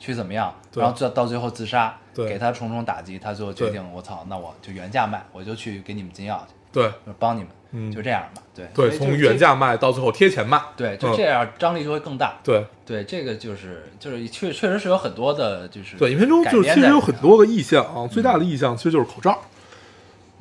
[0.00, 6.82] 去怎么样，然后到到最后自杀，给他重重打击，他最后决定，我操，那我就原价卖，我就去给你们进药去，对。
[7.06, 7.92] 就是帮你们，嗯。
[7.92, 8.42] 就这样吧。
[8.52, 8.66] 对。
[8.74, 11.16] 对，从原价卖到最后贴钱卖，对，就嗯。
[11.16, 12.34] 这样，张力就会更大。
[12.42, 12.66] 对。
[12.84, 19.40] 对，这个就是就是确确实是有很多的，就是对，影片中改就是其实有很多个意象啊，最大的意象其实就是口罩，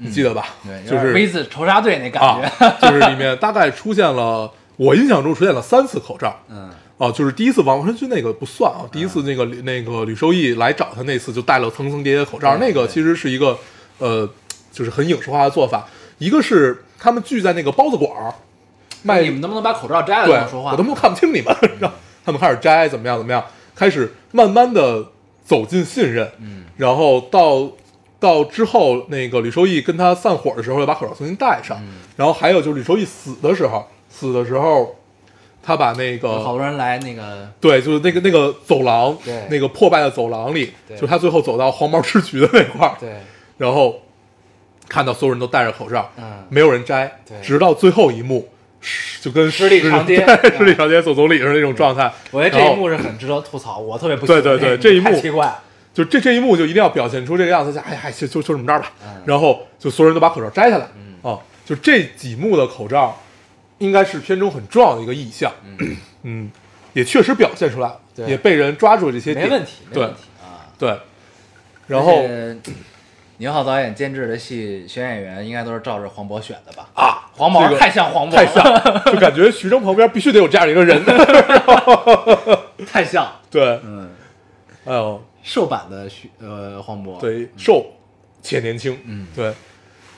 [0.04, 0.46] 你记得吧？
[0.66, 6.38] 对，就是点 V 字仇杀队那感啊觉。，就是里面大概出现了，我印象中出现了三次口罩。
[6.50, 13.58] 嗯，哦，就是第一次王传君那个不算啊，第一次那个吕那个吕受益来找他那次就戴了层层叠叠口罩，对那个其实是一个
[14.00, 14.30] 呃，
[14.72, 15.88] 就是很影视化的做法。
[16.18, 18.34] 一个是他们聚在那个包子馆儿
[19.02, 20.72] 卖，你们能不能把口罩摘了对跟我说话？
[20.72, 23.44] 我都没有看不清你们， 然后他们开始摘怎么样怎么样，
[23.76, 25.04] 开始慢慢的
[25.44, 27.70] 走进信任，嗯，然后到
[28.24, 31.96] 到之后，那个吕受益跟他散伙的时候，又把口罩重新戴上，嗯。
[32.16, 34.96] 然后还有就是吕受益死的时候，死的时候，
[35.62, 43.10] 他把那个好个多人来那个，对，就是那个那个走廊对，那个破败的走廊里，就他最后走到黄毛吃橘的那块儿，对，
[43.58, 44.00] 然后
[44.88, 46.46] 看到所有人都戴着口罩，嗯。
[46.50, 48.48] 没有人摘对，直到最后一幕，
[48.80, 50.26] 是就跟十里长街
[50.58, 52.12] 十里长街 走总理似的那种状态。
[52.32, 55.64] 我觉得这一幕是很值得吐槽，我特别不喜欢对对对这这一幕奇怪了。
[55.94, 58.92] 就这这一幕就一定要表现出这个样子，哎呀，就就就这么着吧。
[59.06, 60.86] 嗯然后就所有人都把口罩摘下来，
[61.22, 63.18] 啊，就这几幕的口罩，
[63.78, 65.52] 应该是片中很重要的一个意象。
[66.24, 66.52] 嗯，
[66.94, 69.46] 也确实表现出来了，对也被人抓住了这些点。
[69.46, 70.68] 没问题，没问题啊。
[70.78, 70.98] 对，
[71.88, 72.24] 然后
[73.38, 76.88] 宁浩导演监制的戏选演员应该都是照着黄渤选的吧？
[76.94, 78.64] 啊，黄渤太像黄渤，太像，
[79.12, 81.02] 就感觉徐峥旁边必须得有这样一个人。
[82.86, 83.32] 太像。
[83.50, 84.10] 对，嗯，
[84.86, 87.86] 哎呦，瘦版的徐呃黄渤，对，瘦
[88.42, 89.28] 且年轻，嗯。
[89.36, 89.54] 对。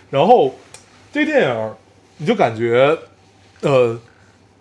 [0.10, 0.56] 然后
[1.12, 1.74] 这电影
[2.18, 2.98] 你就感觉，
[3.62, 4.00] 呃，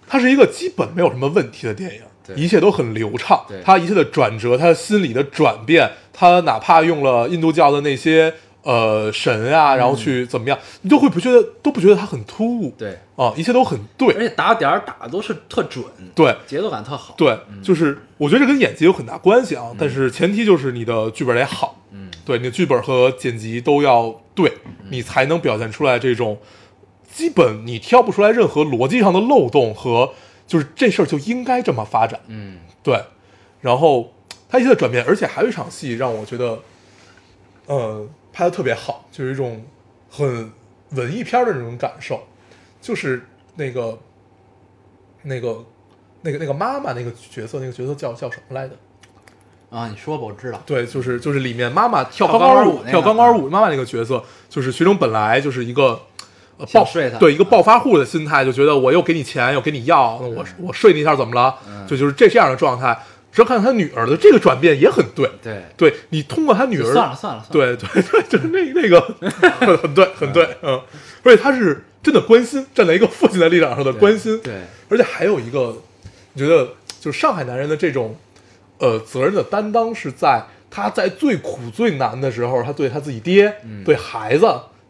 [0.08, 2.00] 它是一个基本没有什么问题的电影，
[2.34, 3.60] 一切都很流畅对。
[3.62, 8.34] 它一切的转折，它心理的转变，它哪怕用了印度教的那些
[8.64, 15.84] 呃神啊，然后去怎么样，你都会不觉得都不觉得它很突兀，嗯对，啊，一切都很对而，且打点儿打的都是特准，
[16.14, 16.34] 对。
[16.46, 17.14] 节奏感特好。
[17.16, 24.52] 对，就是我觉得这跟演技有很大关系啊，但是前提就是你的剧本得好，嗯，对，你的剧本和剪辑都要对，
[24.90, 26.38] 你才能表现出来这种
[27.12, 30.14] 基本你挑不出来任何逻辑上的漏洞和
[30.46, 33.00] 就是这事儿就应该这么发展，嗯，对。
[33.60, 34.12] 然后
[34.48, 36.58] 他一切的转变，而且还有一场戏让我觉得，
[37.66, 39.64] 呃，拍的特别好，就有一种
[40.11, 40.53] 很
[40.91, 42.20] 文艺片的那种感受，
[42.82, 43.24] 就是
[43.55, 43.99] 那个
[45.22, 45.64] 那个
[46.20, 48.74] 那个那个妈妈那个角色，那个角色叫叫什么来着？
[49.70, 50.61] 啊，你说吧，我知道。
[50.66, 56.01] 对，就是就是里面妈妈跳跳钢管舞，跳钢管舞妈妈那个角色，就是徐峥本来就是一个。
[56.57, 56.87] 呃，暴
[57.18, 61.53] 对一个暴发户的心态，就觉得我又给你钱，又给你药，那我我睡你一下怎么了？
[61.85, 62.97] 就就是这这样的状态。
[63.35, 69.01] 只要看看他女儿的这个转变也很对，对，对你通过他女儿，算了算了算了，对对对，就是那那个
[69.59, 70.80] 很很对很对，嗯，
[71.24, 74.55] 而且他是真的关心，站在一个父亲的立场上的关心，对，
[74.89, 75.76] 而且还有一个，
[76.35, 78.16] 你觉得就是上海男人的这种，
[78.78, 83.53] 呃责任的担当是在他在最苦最难的时候，他对他自己爹、
[83.85, 84.43] 对孩子，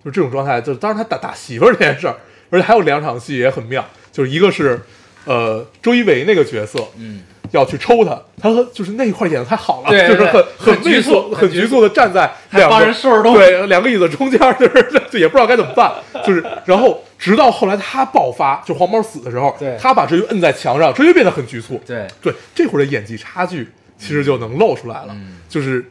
[0.04, 0.60] 就是这种状态。
[0.60, 2.16] 就是当然他打打媳妇儿这件事儿，
[2.50, 4.80] 而且还有两场戏也很妙，就是一个是
[5.24, 11.80] 呃周一围那个角色，嗯，要去抽他，他和就是那一块演的太好了，对就是很很局猥促、很局促。
[11.80, 12.94] 的站在两个人
[13.34, 15.92] 对，两个椅子中间， 就是就也不知道该怎么办，
[16.24, 23.68] 就是然后直到后来他爆发，就黄毛死的时候，对他把周瑜摁在墙上，周瑜变得很局促，对，对，这会儿的演技差距
[23.98, 25.38] 其实就能露出来了，嗯。
[25.48, 25.84] 就是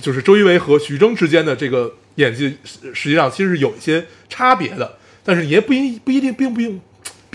[0.00, 6.80] 就是周一围和徐峥之间的这个演技，实实际上其实是有一些差别的，但是也不一不一定，并不一定，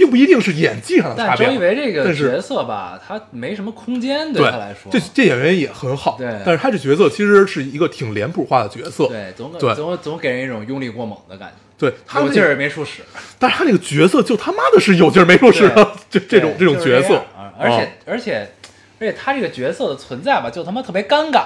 [0.02, 1.56] 并不一定是演技上的差但别但。
[1.56, 6.42] 周一围这个角色吧，他没什么空间，对他来说，这这演员也很好，对。
[6.44, 9.76] 但是他这角色其实是一个挺脸谱化的角色，对，总对。
[9.76, 13.04] 总总给人一种用力过猛的感觉，对，他那有劲儿也没处使，
[13.38, 17.10] 但是他那个角色就他妈的是有劲儿没处使的，这 这种这种角色。
[17.10, 17.88] 就是啊，而且哦。
[18.08, 18.50] 而且
[19.00, 21.44] 而且他这个角色的存在吧，就他妈特别尴尬，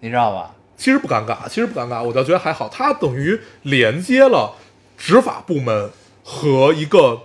[0.00, 0.54] 你知道吧？
[0.78, 4.54] 其实不尴尬，其实不尴尬，我倒觉得还好，他等于连接了
[4.96, 5.90] 执法部门
[6.24, 7.22] 和一个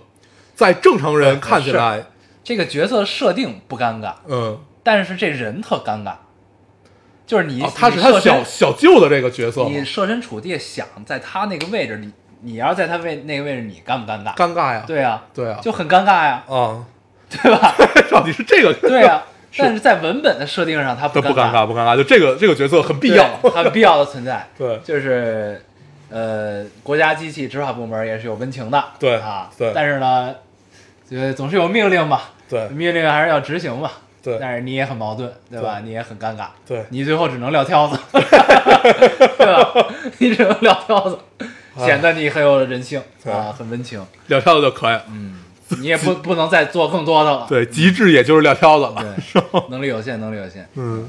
[0.54, 2.04] 在正常人看起来，
[2.42, 6.12] 这个角色设定不尴尬，嗯，但是这人特尴尬，
[7.26, 14.34] 就是你，哦，他是他小小舅的这个角色，你设身处地想在他那个位置，你你要在他位那个位置，你尴不尴尬？
[14.34, 16.84] 尴尬呀，对呀，对啊，就很尴尬呀，啊，
[17.30, 17.74] 对吧？
[18.10, 19.22] 到底是这个 对 呀，
[19.56, 24.48] 但是在文本的设定上，他不他不尴尬，不尴尬，就这个这个角色很必要，很必要的存在。
[24.56, 24.78] 对。
[24.84, 25.64] 就是
[26.10, 29.72] 呃，国家机器执法部门也是有温情的，对啊，对。
[29.74, 30.32] 但是呢，
[31.08, 33.90] 就总是有命令嘛，对命令还是要执行嘛。
[34.22, 35.80] 对但是你也很矛盾，对吧？
[35.80, 39.86] 对你也很尴尬，对你最后只能撂挑子， 对吧？
[40.18, 41.18] 你只能撂挑子，
[41.76, 44.02] 显得你很有人性对啊，很温情。
[44.28, 45.40] 撂挑子就可以了，嗯，
[45.78, 51.08] 你也不不能再做更多的了，对，极致也就是撂挑子了，对，能力有限，能力有限，嗯。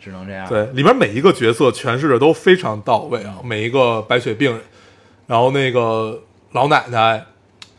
[0.00, 0.46] 只能这样。
[0.46, 4.60] 对，里面每一个角色诠释的都非常到位啊，每一个白血病人，
[5.26, 6.20] 然后那个
[6.52, 7.24] 老奶奶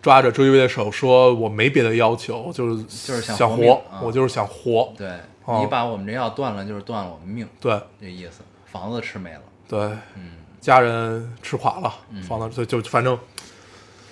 [0.05, 3.99] 抓着周一围的手说：“我没别的要求，就是就是想想活啊。
[4.03, 4.93] 我就是想活。
[4.95, 5.09] 对
[5.45, 7.75] 哦你把我们这药断了，就是断了我们命，对。
[7.99, 8.43] 这意思。
[8.67, 9.79] 房子吃没了，对，
[10.15, 11.91] 嗯，家人吃垮了，
[12.27, 13.17] 房子就就反正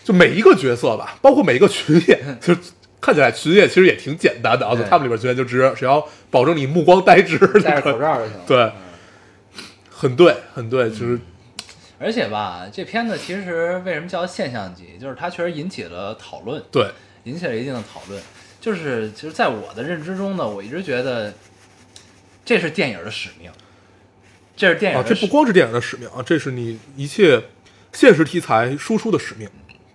[0.03, 2.55] 就每一个角色吧，包括每一个群演， 就
[2.99, 8.33] 看起来群演其实也挺简单的啊，在他们里边群演就只只要保证你目光呆滞，戴着口罩就行。
[8.47, 8.57] 对。
[8.63, 8.71] 嗯
[9.95, 11.17] 很对，很对，就是
[12.03, 16.91] 而且吧，这片子其实为什么叫现象级，就是它确实引起了讨论，对，
[17.23, 18.21] 引起了一定的讨论。
[18.59, 21.33] 就是其实，在我的认知中呢，我一直觉得
[22.45, 23.51] 这是电影的使命，
[24.55, 27.41] 这是电影啊，的使、这不光是电影的使命啊，这是你一切
[27.91, 29.49] 现实题材输出的使命。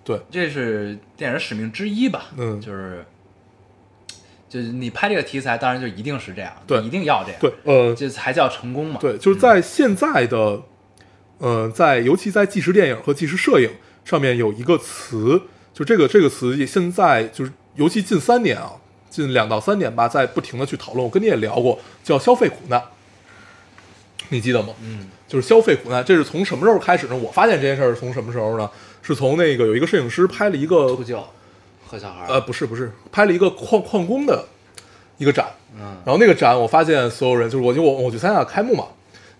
[0.04, 2.28] 对，这是电影的使命之一吧。
[2.36, 3.04] 嗯就是
[4.48, 8.98] 就是你拍这个题材，当然就一定是这样，对一定要这样，对，呃，这才叫成功嘛。
[9.00, 10.62] 对，就是在现在的，
[11.38, 13.70] 呃，在尤其在纪实电影和纪实摄影
[14.04, 15.40] 上面有一个词，
[15.72, 18.72] 就这个这个词也现在就是尤其近三年啊，
[19.08, 21.04] 近两到三年吧，在不停的去讨论。
[21.04, 22.82] 我跟你也聊过，叫消费苦难，
[24.30, 24.74] 你记得吗？
[24.82, 27.16] 嗯，就是消费苦难，这是从什么时候开始呢？
[27.16, 28.68] 我发现这件事儿是从什么时候呢？
[29.00, 31.22] 是从那个有一个摄影师拍了一个秃鹫
[31.86, 34.44] 和小孩，呃，不是不是，拍了一个矿矿工的
[35.16, 38.88] 一个展，嗯然后那个展我发现所有人就是我就我我去参加开幕嘛，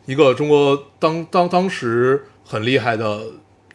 [0.08, 3.20] 一个中国当当当时很厉害的，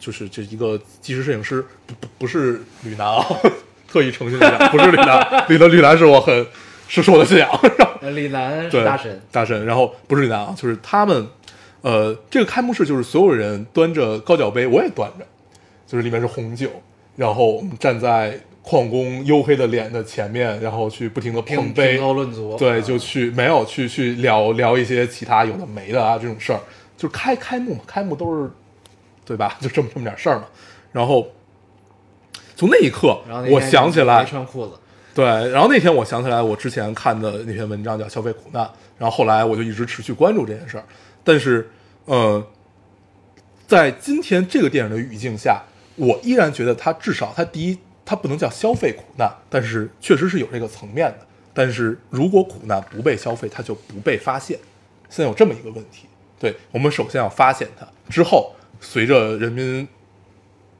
[0.00, 3.24] 就是这一个纪实摄影师，不不不是吕楠啊，
[3.86, 6.44] 特意澄清一下， 不是吕楠，吕楠吕楠是我很
[6.88, 11.24] 是是我的信仰，然后呃李楠对是大神，大神，然后不是吕楠啊，就是他们，
[11.82, 15.24] 呃，这个开幕式就是所有人端着高脚杯，我也端着，
[15.86, 16.68] 就是里面是红酒，
[17.14, 26.60] 然后我们站在矿工黝黑的脸的前面，然后去不停的碰杯评，头论足，对，就去没有去去聊聊一些其他有的没的啊这种事儿，
[26.96, 28.50] 就开开幕嘛，开幕都是
[29.26, 29.56] 对吧？
[29.60, 30.44] 就这么这么点事儿嘛。
[30.92, 31.28] 然后
[32.56, 34.72] 从那一刻我想起来没，穿裤子，
[35.14, 38.64] 对，然后那天我想起来我之前看的那篇文章叫《消费苦难》，
[38.96, 40.84] 然后后来我就一直持续关注这件事儿。
[41.22, 41.68] 但是，
[42.06, 42.46] 呃，
[43.66, 45.62] 在今天这个电影的语境下，
[45.96, 51.26] 我依然觉得它至少它第一，它不能叫消费苦难，但是确实是有这个层面的。
[51.52, 54.58] 但是如果苦难不被消费，它就不被发现。
[55.08, 56.06] 现在有这么一个问题，
[56.38, 59.86] 对我们首先要发现它，之后随着人民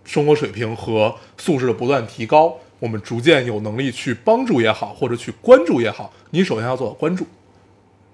[0.04, 7.24] 生活水平和素质的不断提高，我们逐渐有能力去帮助也好，或者去关注也好，你首先要做到关注。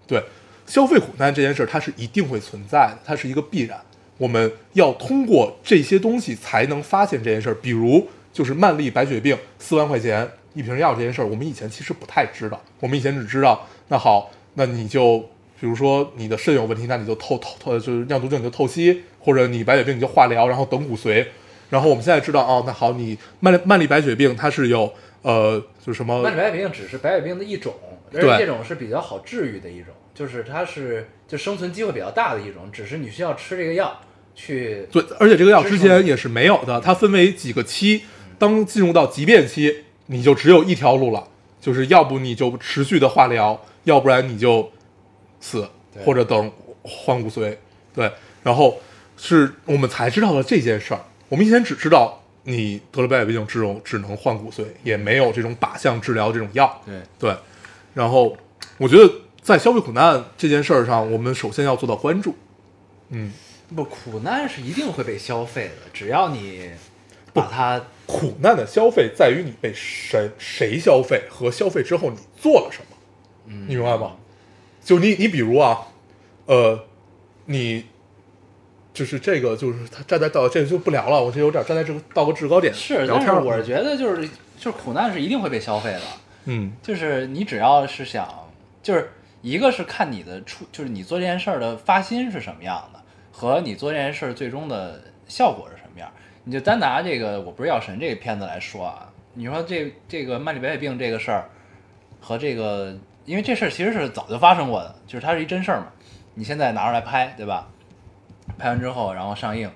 [0.07, 0.23] 对，
[0.67, 3.81] 消费苦难这件事，它是一定会存在的，它是一个必然。
[4.19, 7.55] 我们要通过这些东西才能发现这件事儿。
[7.55, 15.19] 比如，就是慢粒白血病四万块钱一瓶药这件事儿，我们以前其实不太知道，我们以前只知道，那好，那你就
[15.61, 21.27] 比如说你的肾有问题，那你就透透透就是尿毒症你就透析，或者你白血病你就化疗，然后等骨髓。
[21.69, 27.73] 然后我们现在知道哦，那好，你慢慢粒白血病它是有呃就是什么慢粒白血病只是白血病的一种，
[28.13, 34.01] 而这种是比较好治愈的一种，就是它是就生存机会比较大的一种，只是你需要吃这个药
[34.35, 38.03] 去对，而且这个药之前也是没有的，它分为几个期，
[38.41, 41.29] 当进入到急变期，你就只有一条路了，
[41.61, 44.73] 就是要不你就持续的化疗，要不然你就
[45.41, 45.69] 死，
[46.07, 46.51] 或者等
[46.83, 47.55] 换骨髓。
[47.95, 48.11] 对，
[48.43, 48.81] 然后
[49.19, 56.81] 是我们才知道了这件事儿，我们以前只知道你得了白血病只有只能换骨髓，也没有这种靶向治疗这种药。
[56.87, 57.37] 对对，
[57.93, 58.35] 然后
[58.79, 59.13] 我觉得
[59.43, 62.35] 在消费苦难这件事儿上，我们首先要做到关注。
[63.11, 63.31] 嗯，
[63.77, 66.71] 不苦难是一定会被消费的，只要你
[67.33, 72.97] 把它苦难的消费在于你被谁谁消费和消费之后你做了什么，
[73.47, 74.17] 嗯你明白吗？
[74.85, 75.87] 就你你比如啊，
[76.47, 76.85] 呃，
[77.47, 77.87] 你
[78.93, 83.07] 就是这个就是他站在道这个就不聊了，我这有点站在这个到个制高点是。
[83.07, 86.01] 但是我是觉得就是就是苦难是一定会被消费的，
[86.47, 88.51] 嗯就是你只要是想，
[88.83, 93.01] 就是一个是看你的出，就是你做这件事儿的发心是什么样的，
[93.31, 96.11] 和你做这件事儿最终的效果是什么样。
[96.45, 101.49] 你就单拿这个《我不是药神》这个片子来说啊，你说这这个慢粒白血病这个事儿
[102.21, 105.87] 和这个，因为这事儿其实是早就发生过的，就是它是一真事儿嘛。
[106.35, 107.69] 你现在拿出来拍，对吧？
[108.59, 109.71] 拍完之后，然后上映，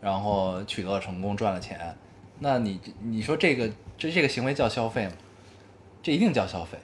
[0.00, 1.96] 然后取得了成功，赚了钱，
[2.38, 5.12] 那你你说这个这这个行为叫消费吗？
[6.02, 6.78] 这一定叫消费，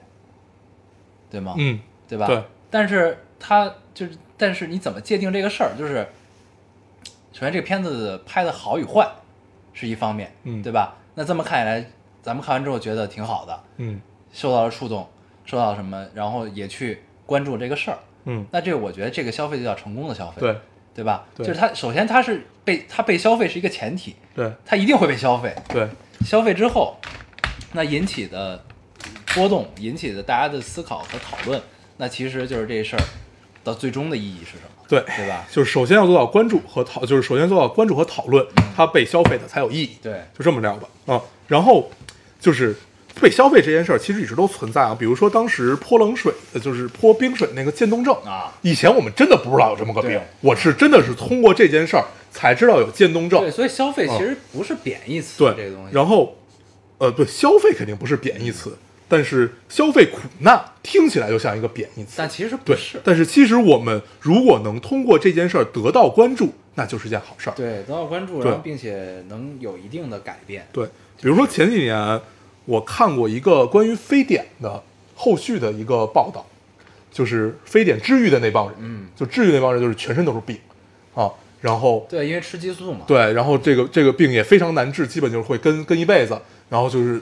[1.29, 1.55] 对吗？
[1.57, 2.27] 嗯，对吧？
[2.27, 2.43] 对。
[2.69, 5.71] 但是他就是，但是你怎么界定这个事儿？
[5.77, 6.07] 就是，
[7.33, 9.09] 首先这个片子拍的好与坏
[9.73, 10.95] 是一方面，嗯对吧？
[11.15, 11.85] 那这么看起来，
[12.21, 13.99] 咱们看完之后觉得挺好的，嗯
[14.31, 15.09] 受到了触动，
[15.43, 17.97] 受到了什么，然后也去关注这个事儿。
[18.25, 20.57] 嗯，那这我觉得这个消费就叫成功的消费，对
[20.95, 21.25] 对吧？
[21.35, 25.87] 对就是它首先它是被它被消费是一个前提，对它一定会被消费，对，
[26.25, 26.95] 消费之后，
[27.73, 28.63] 那引起的
[29.33, 31.59] 波动，引起的大家的思考和讨论，
[31.97, 33.01] 那其实就是这事儿
[33.63, 35.45] 的最终的意义是什么，对对吧？
[35.51, 38.45] 就是首先要做到关注和讨，就是首先做到关注和讨论，
[38.75, 39.97] 它被消费的才有意义。
[40.01, 41.21] 对，就这么聊吧啊。
[41.47, 41.89] 然后
[42.39, 42.75] 就是
[43.21, 44.95] 被消费这件事儿，其实一直都存在啊。
[44.97, 53.51] 比如说当时泼冷水，呃就是泼冰水那个渐冻症啊，以前我们真的不知道有这么个病，我是真的是通过这件事儿才知道有渐冻症对，。
[53.51, 55.93] 所以消费其实不是贬义词，对，这个东西。
[55.93, 56.35] 然后，
[56.97, 58.75] 呃，对，消费肯定不是贬义词，
[59.13, 62.13] 但是消费苦难听起来就像一个贬义词。
[62.17, 67.53] 但其实不对是，，但是其实我们如果能通过这件事儿得到关注，那就是件好事儿。
[67.55, 70.67] 对，得到关注，然后并且能有一定的改变。
[70.71, 70.87] 对，
[71.21, 72.19] 比如说前几年
[72.65, 74.81] 我看过一个关于非典的
[75.13, 76.43] 后续的一个报道，
[77.11, 80.57] 就是非典治愈的那帮人，嗯，就治愈那帮人就是全身都是病
[81.13, 81.29] 啊，
[81.61, 83.01] 然后对，因为吃激素嘛。
[83.05, 86.35] 对，然后这个这个病也非常难治，基本就是会跟跟一辈子，
[86.69, 87.21] 然后就是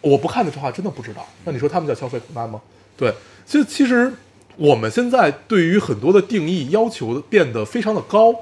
[0.00, 2.60] 我不看的话真的不知道，那你说他们叫消费苦难吗？
[2.96, 4.12] 对，其实其实
[4.56, 8.34] 我们现在对于很多的定义要求变得非常的高，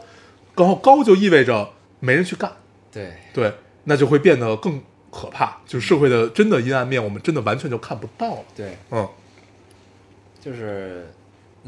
[0.56, 2.52] 然后高就意味着没人去干。
[2.90, 3.52] 对对，
[3.84, 4.80] 那就会变得更
[5.10, 8.44] 可怕，就是社会的真的阴暗面，我们真的完全就看不到了。
[8.56, 9.08] 对，嗯，
[10.40, 11.12] 就是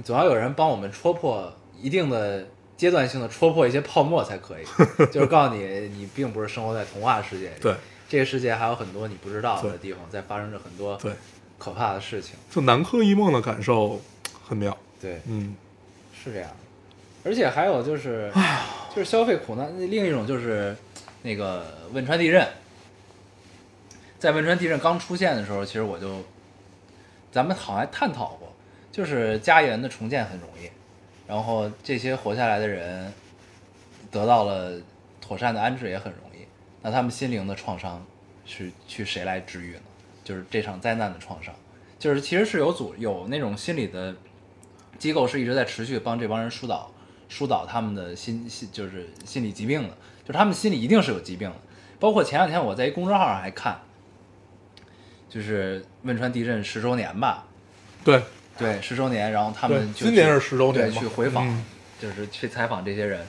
[0.02, 4.64] 总要有人帮我们戳破一定的阶段性的戳破一些泡沫才可以，
[5.12, 5.62] 就是告诉你，
[5.94, 7.74] 你并不是生活在童话世界里，对，
[8.10, 11.12] 这个世界还有很多你不知道的地方，在发生着很多对，
[11.58, 12.34] 可怕的事情。
[12.50, 14.00] 就南柯一梦的感受
[14.44, 14.76] 很妙。
[15.00, 15.54] 对，嗯，
[16.12, 16.56] 是这样的。
[17.22, 18.28] 而且还有就是，
[18.92, 20.76] 就是消费苦难，另一种就是
[21.22, 22.44] 那个汶川地震。
[24.18, 26.20] 在汶川地震刚出现的时候，其实我就，
[27.30, 28.52] 咱们好像还探讨过，
[28.90, 30.68] 就是家园的重建很容易，
[31.28, 33.12] 然后这些活下来的人
[34.10, 34.72] 得到了
[35.20, 36.29] 妥善的安置也很容易。
[36.82, 38.04] 那他们心灵的创伤
[38.44, 39.80] 是去谁来治愈呢？
[40.24, 41.54] 就是这场灾难的创伤，
[41.98, 44.14] 就是其实是有组有那种心理的
[44.98, 46.90] 机构是一直在持续帮这帮人疏导
[47.28, 49.88] 疏导他们的心心就是心理疾病的，
[50.22, 51.56] 就是他们心里一定是有疾病的。
[51.98, 53.80] 包括前两天我在一公众号上还看，
[55.28, 57.46] 就是汶川地震十周年吧，
[58.04, 58.22] 对，
[58.56, 61.64] 对，十周年，然后他们就今年是10周年对，去回访，嗯。
[62.00, 63.20] 就是去采访这些人，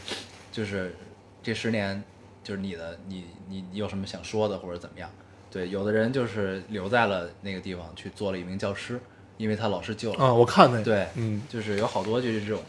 [0.49, 0.95] 就是
[1.43, 2.01] 这十年，
[2.43, 5.09] 就是你的，你你你有什么想说的或者怎么样？
[5.49, 8.99] 对，有的人就是留在了那个地方去做了一名教师，
[9.37, 10.25] 因为他老师救了他。
[10.25, 12.61] 啊，我看那个，对，嗯，就是有好多就是这种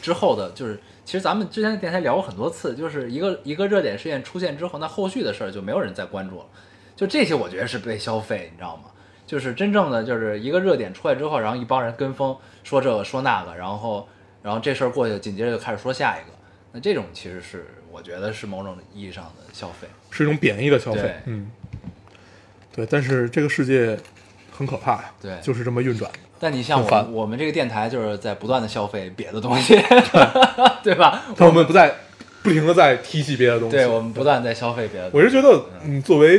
[0.00, 6.46] 之后的，就是其实咱们之前在电台聊过很多次，就是一个一个热点事件出现之后，那后续的事儿就没有人再关注了。
[6.94, 8.84] 就这些，我觉得是被消费，你知道吗？
[9.26, 14.08] 就是真正的就是一个热点出来之后，然后一帮人跟风说这个说那个，然后
[14.42, 16.36] 然后这事儿过去了，紧接着就开始说下一个。
[16.72, 17.66] 那这种其实是
[17.98, 19.88] 我觉得是某种意义上的消费。
[20.10, 21.16] 是一种贬义的消费。
[21.26, 21.50] 嗯，
[22.72, 23.98] 对，但是这个世界
[24.56, 26.18] 很可怕呀，对就是这么运转的。
[26.38, 29.74] 但你像我们我们这个电台就是在不断的消费别的东西，
[30.84, 31.24] 对吧？
[31.36, 31.92] 但我们不在
[32.40, 33.74] 不停的在提起别的东西。
[33.74, 35.26] 对我们不断在消费别的东西。
[35.26, 36.38] 我是觉得，嗯，作为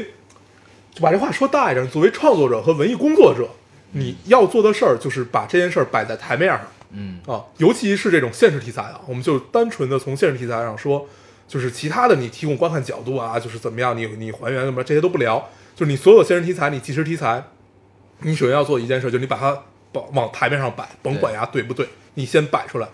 [0.94, 3.50] 就把这话说大一点，作为创作者和文艺工作者，
[3.92, 11.06] 你要做的事儿就是把这件事儿摆在台面上嗯啊，尤其是这种现实题材啊，我们就单纯的从现实题材上说，
[11.50, 17.44] 就是其他的你提供观看角度啊，就是怎么样，你你还原什么这些都不聊，就是你所有现实题材，你纪实题材，
[18.20, 22.88] 你首先要做一件事，就是你把它往往台面上摆，甭管呀对不对，你先摆出来，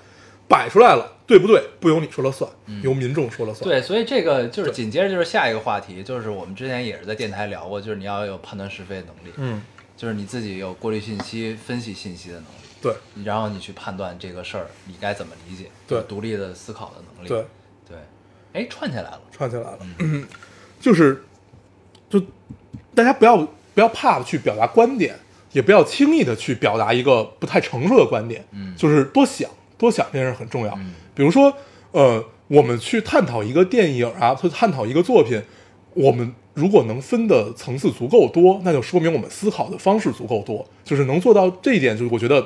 [0.48, 1.62] 摆出来了，对不对？
[1.82, 2.50] 不由你说了算，
[2.82, 3.70] 由民众说了算。
[3.70, 9.62] 对，所以这个就是紧接着就是下一个话题，就是我们之前也是在电台聊过，就是你要有判断是非的能力，嗯，
[9.98, 12.94] 就是你自己有过滤信息、分析信息的能力，对。
[13.26, 16.02] 然后你去判断这个事儿你该怎么理解，对。
[16.04, 17.46] 独立的思考的能力，对，
[17.90, 17.98] 对，
[18.56, 20.26] 哎，串起来了，串起来了，嗯
[20.80, 21.22] 就是
[22.10, 22.22] 就
[22.94, 23.38] 大家不要
[23.74, 25.14] 不要怕去表达观点，
[25.52, 30.74] 也不要轻易的去表达一个不太成熟的观点，嗯就是多想多想这件事很重要。
[30.78, 31.54] 嗯比如说，
[31.92, 35.42] 呃，我们去探讨一个电影啊，去探讨一个作品，
[35.94, 42.46] 我们如果能分的层次足够多，那就说明我们思考的方式足够多，就是能做到这一点，就是我觉得。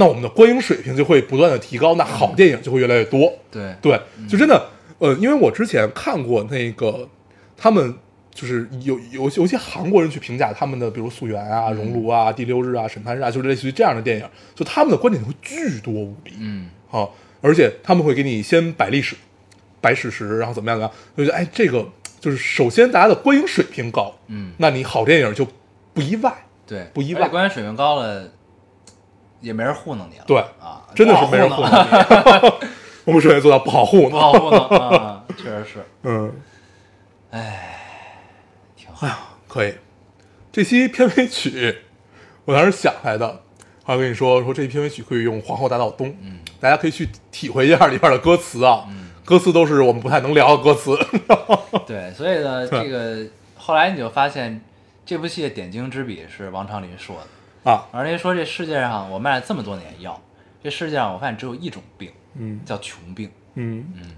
[0.00, 3.32] 那我们的观影水平就会不断的提高，那好电影就会越来越多。
[3.50, 4.68] 对，对，就真的，
[4.98, 7.08] 呃，因为我之前看过那个，
[7.56, 7.94] 他们
[8.32, 17.08] 就是有有有些韩国人去评价他们的，比如《溯源》啊、《熔炉》啊、《第六日》啊、《审判日》啊，就是类似于这样的电影，就他们的观点会巨多无比嗯啊，
[17.40, 19.16] 而且他们会给你先摆历史、
[19.80, 21.88] 摆史实，然后怎么样怎么样，就觉得哎，这个
[22.20, 25.46] 就是首先大家的观影水平高，嗯，那你好电影就
[25.94, 26.32] 不意外，
[26.66, 28.28] 对，不意外观影水平高了，
[29.40, 32.68] 也没人糊弄你了，对啊，真的是没人糊弄你。
[33.08, 36.30] 我们首先做到不好糊弄，不好糊弄啊，确实是， 嗯。
[37.30, 37.80] 哎
[38.76, 39.74] 挺好，可以。
[40.52, 41.78] 这期片尾曲，
[42.44, 43.40] 我当时想来的，
[43.86, 49.08] 我还跟你说说这片尾曲可以用《皇后大道东》，嗯，大家可以去体会一下里边的歌词啊，嗯。
[49.24, 50.94] 歌词都是我们不太能聊的歌词，
[51.86, 54.62] 对，所以呢，这个后来你就发现，
[55.06, 57.70] 这部戏的点睛之笔是王昌龄说的。
[57.70, 60.20] 啊，王昌龄说，这世界上我卖了这么多年药，
[60.62, 62.60] 这世界上我发现只有一种病，嗯。
[62.64, 63.84] 叫穷病，嗯。
[63.94, 64.16] 嗯，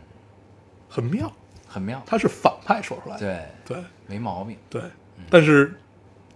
[0.89, 1.33] 很妙，
[1.67, 2.03] 很妙。
[2.07, 3.85] 他是反派说出来的，对，对。
[4.07, 4.57] 没毛病。
[4.69, 4.83] 对，
[5.29, 5.75] 但是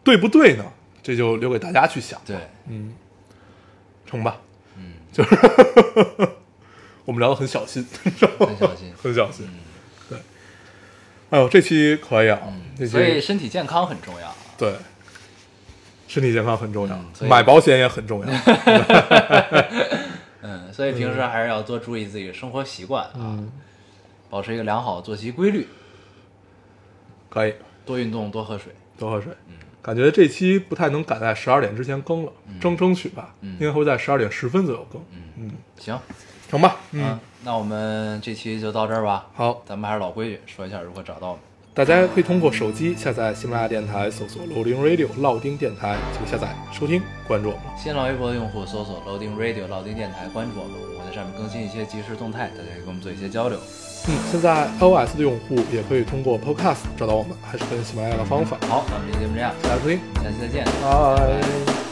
[0.03, 0.64] 对不对呢？
[1.03, 2.35] 这就留给大家去想，对，
[2.66, 2.95] 嗯，
[4.07, 4.39] 成吧，
[4.78, 5.37] 嗯，就是
[7.05, 8.91] 我们聊的很小心，很小心。
[8.97, 9.47] 很小心，
[10.09, 10.18] 对，
[11.28, 12.41] 哎呦，这期可以啊，
[12.78, 14.28] 这期嗯所以身体健康很重要。
[14.28, 14.35] 啊。
[14.57, 14.74] 对，
[16.09, 18.32] 身体健康很重要，嗯买保险也很重要。
[20.55, 23.51] 嗯，所以平时还是要多注意自己的生活习惯啊，嗯，
[24.31, 25.67] 保持一个良好的作息规律，
[27.29, 28.73] 可以多运动，多喝水。
[28.99, 29.33] 多喝水。
[29.49, 34.99] 嗯感觉这期不太能赶在十二点之前更了，争争取吧，嗯应该会在十二点十分左右更。
[35.37, 36.01] 嗯，行，
[36.49, 36.77] 成吧。
[36.93, 39.27] 嗯嗯，，那我们这期就到这儿吧。
[39.35, 41.43] 好，咱们还是老规矩，说一下如何找到我们。
[41.75, 47.63] 大家可以通过手机下载喜马拉雅电台，搜索 Loading Radio 老丁电台，就可下载收听，关注我们。
[47.76, 53.59] 新浪微博的用户搜索 Loading Radio 老丁电台，关注我们，我们在上面更新一些即时动态，大家可以跟我们做一些交流。
[54.07, 58.57] 嗯，现在 iOS 的用户也可以通过 Podcast 找到我们，还是跟喜马拉雅的方法。
[58.68, 60.64] 好，那我们这期节目这样，大家收听，下期再见。
[60.80, 61.84] 拜。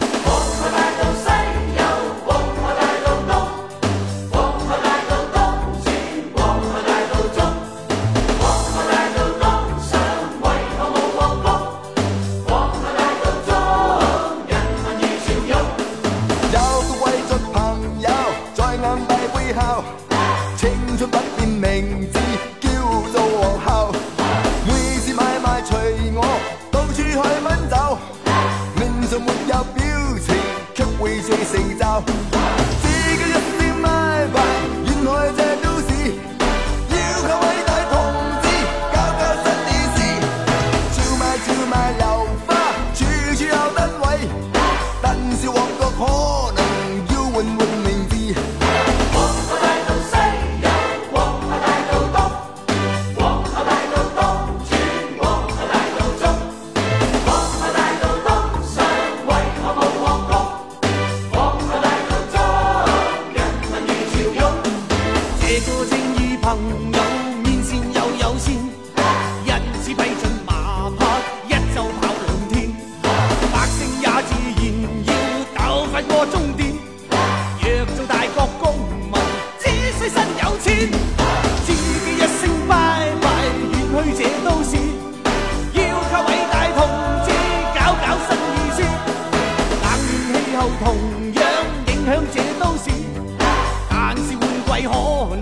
[94.88, 95.41] 可